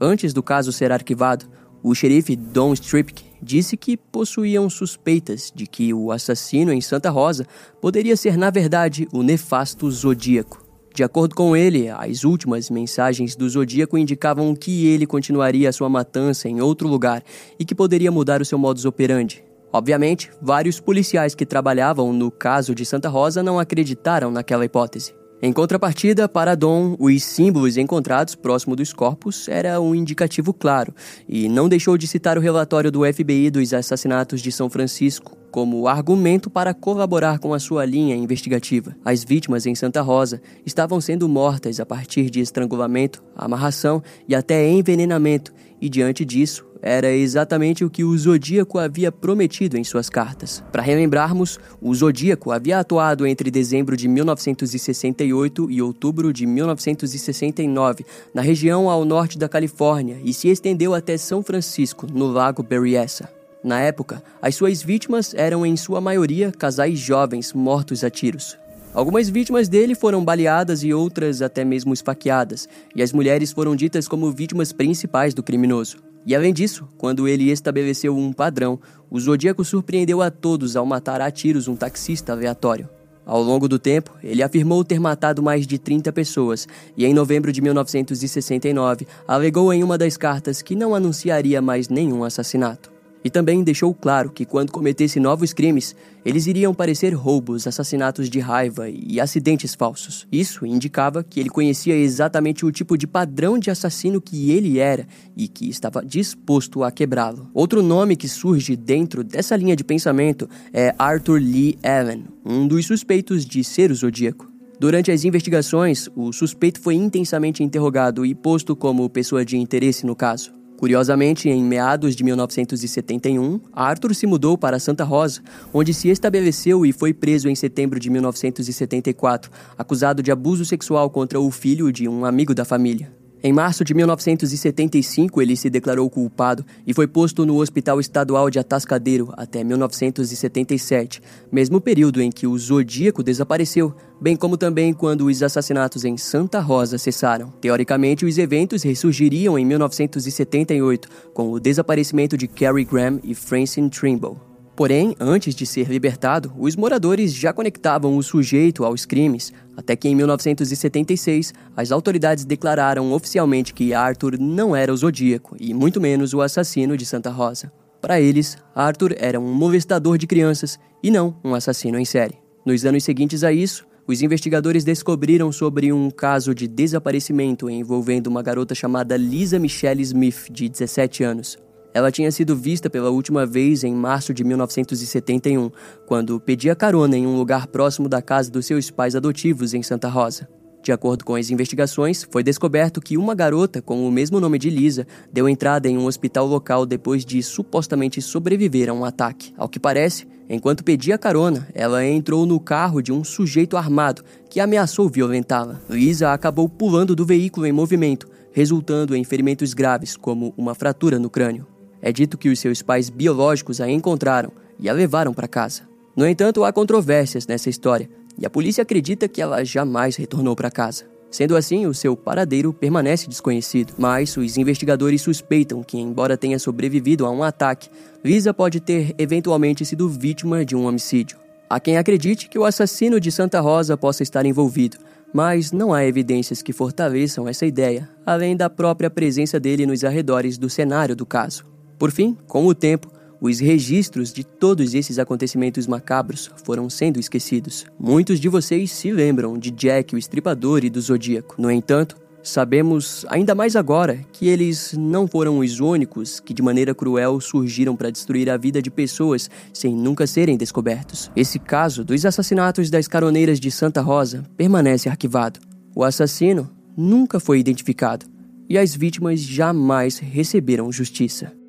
Antes 0.00 0.32
do 0.32 0.42
caso 0.42 0.72
ser 0.72 0.90
arquivado, 0.90 1.46
o 1.80 1.94
xerife 1.94 2.34
Don 2.34 2.72
Stripke 2.72 3.31
disse 3.42 3.76
que 3.76 3.96
possuíam 3.96 4.70
suspeitas 4.70 5.52
de 5.54 5.66
que 5.66 5.92
o 5.92 6.12
assassino 6.12 6.72
em 6.72 6.80
Santa 6.80 7.10
Rosa 7.10 7.46
poderia 7.80 8.16
ser, 8.16 8.36
na 8.36 8.50
verdade, 8.50 9.08
o 9.12 9.22
nefasto 9.22 9.90
Zodíaco. 9.90 10.62
De 10.94 11.02
acordo 11.02 11.34
com 11.34 11.56
ele, 11.56 11.88
as 11.88 12.22
últimas 12.22 12.68
mensagens 12.68 13.34
do 13.34 13.48
Zodíaco 13.48 13.96
indicavam 13.96 14.54
que 14.54 14.86
ele 14.86 15.06
continuaria 15.06 15.72
sua 15.72 15.88
matança 15.88 16.48
em 16.48 16.60
outro 16.60 16.86
lugar 16.86 17.22
e 17.58 17.64
que 17.64 17.74
poderia 17.74 18.12
mudar 18.12 18.42
o 18.42 18.44
seu 18.44 18.58
modus 18.58 18.84
operandi. 18.84 19.42
Obviamente, 19.72 20.30
vários 20.40 20.78
policiais 20.78 21.34
que 21.34 21.46
trabalhavam 21.46 22.12
no 22.12 22.30
caso 22.30 22.74
de 22.74 22.84
Santa 22.84 23.08
Rosa 23.08 23.42
não 23.42 23.58
acreditaram 23.58 24.30
naquela 24.30 24.66
hipótese. 24.66 25.21
Em 25.44 25.52
contrapartida, 25.52 26.28
para 26.28 26.54
Dom, 26.54 26.94
os 27.00 27.24
símbolos 27.24 27.76
encontrados 27.76 28.36
próximo 28.36 28.76
dos 28.76 28.92
corpos 28.92 29.48
era 29.48 29.80
um 29.80 29.92
indicativo 29.92 30.54
claro, 30.54 30.94
e 31.28 31.48
não 31.48 31.68
deixou 31.68 31.98
de 31.98 32.06
citar 32.06 32.38
o 32.38 32.40
relatório 32.40 32.92
do 32.92 33.02
FBI 33.04 33.50
dos 33.50 33.74
assassinatos 33.74 34.40
de 34.40 34.52
São 34.52 34.70
Francisco 34.70 35.36
como 35.50 35.88
argumento 35.88 36.48
para 36.48 36.72
colaborar 36.72 37.40
com 37.40 37.52
a 37.52 37.58
sua 37.58 37.84
linha 37.84 38.14
investigativa. 38.14 38.94
As 39.04 39.24
vítimas 39.24 39.66
em 39.66 39.74
Santa 39.74 40.00
Rosa 40.00 40.40
estavam 40.64 41.00
sendo 41.00 41.28
mortas 41.28 41.80
a 41.80 41.84
partir 41.84 42.30
de 42.30 42.38
estrangulamento, 42.38 43.20
amarração 43.34 44.00
e 44.28 44.36
até 44.36 44.70
envenenamento, 44.70 45.52
e 45.80 45.88
diante 45.88 46.24
disso, 46.24 46.64
era 46.82 47.12
exatamente 47.12 47.84
o 47.84 47.90
que 47.90 48.02
o 48.02 48.18
Zodíaco 48.18 48.76
havia 48.76 49.12
prometido 49.12 49.78
em 49.78 49.84
suas 49.84 50.10
cartas. 50.10 50.64
Para 50.72 50.82
relembrarmos, 50.82 51.60
o 51.80 51.94
Zodíaco 51.94 52.50
havia 52.50 52.80
atuado 52.80 53.24
entre 53.24 53.52
dezembro 53.52 53.96
de 53.96 54.08
1968 54.08 55.70
e 55.70 55.80
outubro 55.80 56.32
de 56.32 56.44
1969 56.44 58.04
na 58.34 58.42
região 58.42 58.90
ao 58.90 59.04
norte 59.04 59.38
da 59.38 59.48
Califórnia 59.48 60.18
e 60.24 60.34
se 60.34 60.48
estendeu 60.48 60.92
até 60.92 61.16
São 61.16 61.40
Francisco, 61.40 62.08
no 62.12 62.26
Lago 62.26 62.64
Berryessa. 62.64 63.28
Na 63.62 63.78
época, 63.78 64.20
as 64.40 64.56
suas 64.56 64.82
vítimas 64.82 65.32
eram 65.34 65.64
em 65.64 65.76
sua 65.76 66.00
maioria 66.00 66.50
casais 66.50 66.98
jovens 66.98 67.52
mortos 67.52 68.02
a 68.02 68.10
tiros. 68.10 68.58
Algumas 68.92 69.28
vítimas 69.28 69.68
dele 69.68 69.94
foram 69.94 70.22
baleadas 70.24 70.82
e 70.82 70.92
outras 70.92 71.40
até 71.40 71.64
mesmo 71.64 71.94
esfaqueadas, 71.94 72.68
e 72.94 73.02
as 73.02 73.12
mulheres 73.12 73.52
foram 73.52 73.76
ditas 73.76 74.08
como 74.08 74.30
vítimas 74.32 74.72
principais 74.72 75.32
do 75.32 75.42
criminoso. 75.42 76.11
E 76.24 76.34
além 76.34 76.52
disso, 76.52 76.88
quando 76.96 77.26
ele 77.26 77.50
estabeleceu 77.50 78.16
um 78.16 78.32
padrão, 78.32 78.78
o 79.10 79.18
Zodíaco 79.18 79.64
surpreendeu 79.64 80.22
a 80.22 80.30
todos 80.30 80.76
ao 80.76 80.86
matar 80.86 81.20
a 81.20 81.30
tiros 81.30 81.66
um 81.68 81.74
taxista 81.74 82.32
aleatório. 82.32 82.88
Ao 83.24 83.40
longo 83.40 83.68
do 83.68 83.78
tempo, 83.78 84.12
ele 84.22 84.42
afirmou 84.42 84.84
ter 84.84 84.98
matado 84.98 85.42
mais 85.42 85.66
de 85.66 85.78
30 85.78 86.12
pessoas 86.12 86.66
e, 86.96 87.04
em 87.04 87.14
novembro 87.14 87.52
de 87.52 87.60
1969, 87.60 89.06
alegou 89.26 89.72
em 89.72 89.84
uma 89.84 89.96
das 89.96 90.16
cartas 90.16 90.60
que 90.60 90.74
não 90.74 90.94
anunciaria 90.94 91.62
mais 91.62 91.88
nenhum 91.88 92.24
assassinato. 92.24 92.91
E 93.24 93.30
também 93.30 93.62
deixou 93.62 93.94
claro 93.94 94.30
que 94.30 94.44
quando 94.44 94.72
cometesse 94.72 95.20
novos 95.20 95.52
crimes, 95.52 95.94
eles 96.24 96.46
iriam 96.46 96.74
parecer 96.74 97.14
roubos, 97.14 97.66
assassinatos 97.66 98.28
de 98.28 98.40
raiva 98.40 98.88
e 98.88 99.20
acidentes 99.20 99.74
falsos. 99.74 100.26
Isso 100.30 100.66
indicava 100.66 101.22
que 101.22 101.38
ele 101.40 101.48
conhecia 101.48 101.96
exatamente 101.96 102.64
o 102.64 102.72
tipo 102.72 102.96
de 102.96 103.06
padrão 103.06 103.58
de 103.58 103.70
assassino 103.70 104.20
que 104.20 104.50
ele 104.50 104.78
era 104.78 105.06
e 105.36 105.48
que 105.48 105.68
estava 105.68 106.04
disposto 106.04 106.82
a 106.82 106.90
quebrá-lo. 106.90 107.48
Outro 107.54 107.82
nome 107.82 108.16
que 108.16 108.28
surge 108.28 108.76
dentro 108.76 109.22
dessa 109.22 109.56
linha 109.56 109.76
de 109.76 109.84
pensamento 109.84 110.48
é 110.72 110.94
Arthur 110.98 111.40
Lee 111.40 111.78
Allen, 111.82 112.24
um 112.44 112.66
dos 112.66 112.86
suspeitos 112.86 113.44
de 113.44 113.62
ser 113.62 113.90
o 113.90 113.94
Zodíaco. 113.94 114.50
Durante 114.78 115.12
as 115.12 115.24
investigações, 115.24 116.08
o 116.16 116.32
suspeito 116.32 116.80
foi 116.80 116.96
intensamente 116.96 117.62
interrogado 117.62 118.26
e 118.26 118.34
posto 118.34 118.74
como 118.74 119.08
pessoa 119.08 119.44
de 119.44 119.56
interesse 119.56 120.04
no 120.04 120.16
caso. 120.16 120.61
Curiosamente, 120.82 121.48
em 121.48 121.62
meados 121.62 122.16
de 122.16 122.24
1971, 122.24 123.60
Arthur 123.72 124.16
se 124.16 124.26
mudou 124.26 124.58
para 124.58 124.80
Santa 124.80 125.04
Rosa, 125.04 125.40
onde 125.72 125.94
se 125.94 126.08
estabeleceu 126.08 126.84
e 126.84 126.92
foi 126.92 127.14
preso 127.14 127.48
em 127.48 127.54
setembro 127.54 128.00
de 128.00 128.10
1974, 128.10 129.48
acusado 129.78 130.24
de 130.24 130.32
abuso 130.32 130.64
sexual 130.64 131.08
contra 131.08 131.38
o 131.38 131.48
filho 131.52 131.92
de 131.92 132.08
um 132.08 132.24
amigo 132.24 132.52
da 132.52 132.64
família. 132.64 133.21
Em 133.44 133.52
março 133.52 133.84
de 133.84 133.92
1975, 133.92 135.42
ele 135.42 135.56
se 135.56 135.68
declarou 135.68 136.08
culpado 136.08 136.64
e 136.86 136.94
foi 136.94 137.08
posto 137.08 137.44
no 137.44 137.56
Hospital 137.60 137.98
Estadual 137.98 138.48
de 138.48 138.60
Atascadeiro 138.60 139.32
até 139.36 139.64
1977, 139.64 141.20
mesmo 141.50 141.80
período 141.80 142.22
em 142.22 142.30
que 142.30 142.46
o 142.46 142.56
Zodíaco 142.56 143.20
desapareceu, 143.20 143.92
bem 144.20 144.36
como 144.36 144.56
também 144.56 144.94
quando 144.94 145.26
os 145.26 145.42
assassinatos 145.42 146.04
em 146.04 146.16
Santa 146.16 146.60
Rosa 146.60 146.98
cessaram. 146.98 147.52
Teoricamente, 147.60 148.24
os 148.24 148.38
eventos 148.38 148.84
ressurgiriam 148.84 149.58
em 149.58 149.64
1978, 149.64 151.08
com 151.34 151.50
o 151.50 151.58
desaparecimento 151.58 152.36
de 152.36 152.46
Cary 152.46 152.84
Graham 152.84 153.18
e 153.24 153.34
Francine 153.34 153.90
Trimble. 153.90 154.51
Porém, 154.82 155.14
antes 155.20 155.54
de 155.54 155.64
ser 155.64 155.88
libertado, 155.88 156.52
os 156.58 156.74
moradores 156.74 157.32
já 157.32 157.52
conectavam 157.52 158.16
o 158.16 158.22
sujeito 158.22 158.84
aos 158.84 159.06
crimes, 159.06 159.52
até 159.76 159.94
que 159.94 160.08
em 160.08 160.14
1976 160.16 161.54
as 161.76 161.92
autoridades 161.92 162.44
declararam 162.44 163.12
oficialmente 163.12 163.72
que 163.72 163.94
Arthur 163.94 164.36
não 164.40 164.74
era 164.74 164.92
o 164.92 164.96
Zodíaco 164.96 165.54
e 165.60 165.72
muito 165.72 166.00
menos 166.00 166.34
o 166.34 166.40
assassino 166.40 166.96
de 166.96 167.06
Santa 167.06 167.30
Rosa. 167.30 167.72
Para 168.00 168.20
eles, 168.20 168.58
Arthur 168.74 169.14
era 169.18 169.38
um 169.38 169.54
molestador 169.54 170.18
de 170.18 170.26
crianças 170.26 170.80
e 171.00 171.12
não 171.12 171.36
um 171.44 171.54
assassino 171.54 171.96
em 171.96 172.04
série. 172.04 172.34
Nos 172.66 172.84
anos 172.84 173.04
seguintes 173.04 173.44
a 173.44 173.52
isso, 173.52 173.86
os 174.04 174.20
investigadores 174.20 174.82
descobriram 174.82 175.52
sobre 175.52 175.92
um 175.92 176.10
caso 176.10 176.52
de 176.52 176.66
desaparecimento 176.66 177.70
envolvendo 177.70 178.26
uma 178.26 178.42
garota 178.42 178.74
chamada 178.74 179.16
Lisa 179.16 179.60
Michelle 179.60 180.02
Smith, 180.02 180.50
de 180.50 180.68
17 180.68 181.22
anos. 181.22 181.56
Ela 181.94 182.10
tinha 182.10 182.30
sido 182.30 182.56
vista 182.56 182.88
pela 182.88 183.10
última 183.10 183.44
vez 183.44 183.84
em 183.84 183.94
março 183.94 184.32
de 184.32 184.42
1971, 184.44 185.70
quando 186.06 186.40
pedia 186.40 186.74
carona 186.74 187.16
em 187.16 187.26
um 187.26 187.36
lugar 187.36 187.66
próximo 187.66 188.08
da 188.08 188.22
casa 188.22 188.50
dos 188.50 188.66
seus 188.66 188.90
pais 188.90 189.14
adotivos 189.14 189.74
em 189.74 189.82
Santa 189.82 190.08
Rosa. 190.08 190.48
De 190.82 190.90
acordo 190.90 191.24
com 191.24 191.36
as 191.36 191.48
investigações, 191.48 192.26
foi 192.28 192.42
descoberto 192.42 193.00
que 193.00 193.16
uma 193.16 193.36
garota 193.36 193.80
com 193.80 194.04
o 194.04 194.10
mesmo 194.10 194.40
nome 194.40 194.58
de 194.58 194.68
Lisa 194.68 195.06
deu 195.32 195.48
entrada 195.48 195.88
em 195.88 195.96
um 195.96 196.06
hospital 196.06 196.44
local 196.44 196.84
depois 196.84 197.24
de 197.24 197.40
supostamente 197.40 198.20
sobreviver 198.20 198.90
a 198.90 198.92
um 198.92 199.04
ataque. 199.04 199.54
Ao 199.56 199.68
que 199.68 199.78
parece, 199.78 200.26
enquanto 200.48 200.82
pedia 200.82 201.16
carona, 201.16 201.68
ela 201.72 202.04
entrou 202.04 202.44
no 202.44 202.58
carro 202.58 203.00
de 203.00 203.12
um 203.12 203.22
sujeito 203.22 203.76
armado 203.76 204.24
que 204.50 204.58
ameaçou 204.58 205.08
violentá-la. 205.08 205.80
Lisa 205.88 206.32
acabou 206.32 206.68
pulando 206.68 207.14
do 207.14 207.24
veículo 207.24 207.64
em 207.64 207.72
movimento, 207.72 208.26
resultando 208.50 209.14
em 209.14 209.22
ferimentos 209.22 209.74
graves, 209.74 210.16
como 210.16 210.52
uma 210.56 210.74
fratura 210.74 211.16
no 211.16 211.30
crânio. 211.30 211.71
É 212.02 212.12
dito 212.12 212.36
que 212.36 212.48
os 212.48 212.58
seus 212.58 212.82
pais 212.82 213.08
biológicos 213.08 213.80
a 213.80 213.88
encontraram 213.88 214.50
e 214.78 214.88
a 214.88 214.92
levaram 214.92 215.32
para 215.32 215.46
casa. 215.46 215.82
No 216.16 216.26
entanto, 216.26 216.64
há 216.64 216.72
controvérsias 216.72 217.46
nessa 217.46 217.70
história 217.70 218.10
e 218.36 218.44
a 218.44 218.50
polícia 218.50 218.82
acredita 218.82 219.28
que 219.28 219.40
ela 219.40 219.64
jamais 219.64 220.16
retornou 220.16 220.56
para 220.56 220.70
casa. 220.70 221.04
Sendo 221.30 221.56
assim, 221.56 221.86
o 221.86 221.94
seu 221.94 222.14
paradeiro 222.14 222.74
permanece 222.74 223.26
desconhecido, 223.26 223.94
mas 223.96 224.36
os 224.36 224.58
investigadores 224.58 225.22
suspeitam 225.22 225.82
que, 225.82 225.96
embora 225.96 226.36
tenha 226.36 226.58
sobrevivido 226.58 227.24
a 227.24 227.30
um 227.30 227.42
ataque, 227.42 227.88
Lisa 228.22 228.52
pode 228.52 228.80
ter 228.80 229.14
eventualmente 229.16 229.82
sido 229.86 230.10
vítima 230.10 230.62
de 230.62 230.76
um 230.76 230.86
homicídio. 230.86 231.38
Há 231.70 231.80
quem 231.80 231.96
acredite 231.96 232.50
que 232.50 232.58
o 232.58 232.66
assassino 232.66 233.18
de 233.18 233.32
Santa 233.32 233.60
Rosa 233.60 233.96
possa 233.96 234.22
estar 234.22 234.44
envolvido, 234.44 234.98
mas 235.32 235.72
não 235.72 235.94
há 235.94 236.04
evidências 236.04 236.60
que 236.60 236.70
fortaleçam 236.70 237.48
essa 237.48 237.64
ideia, 237.64 238.06
além 238.26 238.54
da 238.54 238.68
própria 238.68 239.08
presença 239.08 239.58
dele 239.58 239.86
nos 239.86 240.04
arredores 240.04 240.58
do 240.58 240.68
cenário 240.68 241.16
do 241.16 241.24
caso. 241.24 241.64
Por 242.02 242.10
fim, 242.10 242.36
com 242.48 242.66
o 242.66 242.74
tempo, 242.74 243.06
os 243.40 243.60
registros 243.60 244.32
de 244.32 244.42
todos 244.42 244.92
esses 244.92 245.20
acontecimentos 245.20 245.86
macabros 245.86 246.50
foram 246.64 246.90
sendo 246.90 247.20
esquecidos. 247.20 247.86
Muitos 247.96 248.40
de 248.40 248.48
vocês 248.48 248.90
se 248.90 249.12
lembram 249.12 249.56
de 249.56 249.70
Jack, 249.70 250.12
o 250.12 250.18
estripador 250.18 250.84
e 250.84 250.90
do 250.90 251.00
Zodíaco. 251.00 251.54
No 251.62 251.70
entanto, 251.70 252.16
sabemos 252.42 253.24
ainda 253.28 253.54
mais 253.54 253.76
agora 253.76 254.18
que 254.32 254.48
eles 254.48 254.96
não 254.98 255.28
foram 255.28 255.60
os 255.60 255.78
únicos 255.78 256.40
que 256.40 256.52
de 256.52 256.60
maneira 256.60 256.92
cruel 256.92 257.40
surgiram 257.40 257.94
para 257.94 258.10
destruir 258.10 258.50
a 258.50 258.56
vida 258.56 258.82
de 258.82 258.90
pessoas 258.90 259.48
sem 259.72 259.94
nunca 259.94 260.26
serem 260.26 260.56
descobertos. 260.56 261.30
Esse 261.36 261.60
caso 261.60 262.04
dos 262.04 262.26
assassinatos 262.26 262.90
das 262.90 263.06
caroneiras 263.06 263.60
de 263.60 263.70
Santa 263.70 264.00
Rosa 264.00 264.42
permanece 264.56 265.08
arquivado. 265.08 265.60
O 265.94 266.02
assassino 266.02 266.68
nunca 266.96 267.38
foi 267.38 267.60
identificado 267.60 268.26
e 268.68 268.76
as 268.76 268.92
vítimas 268.92 269.38
jamais 269.38 270.18
receberam 270.18 270.90
justiça. 270.90 271.61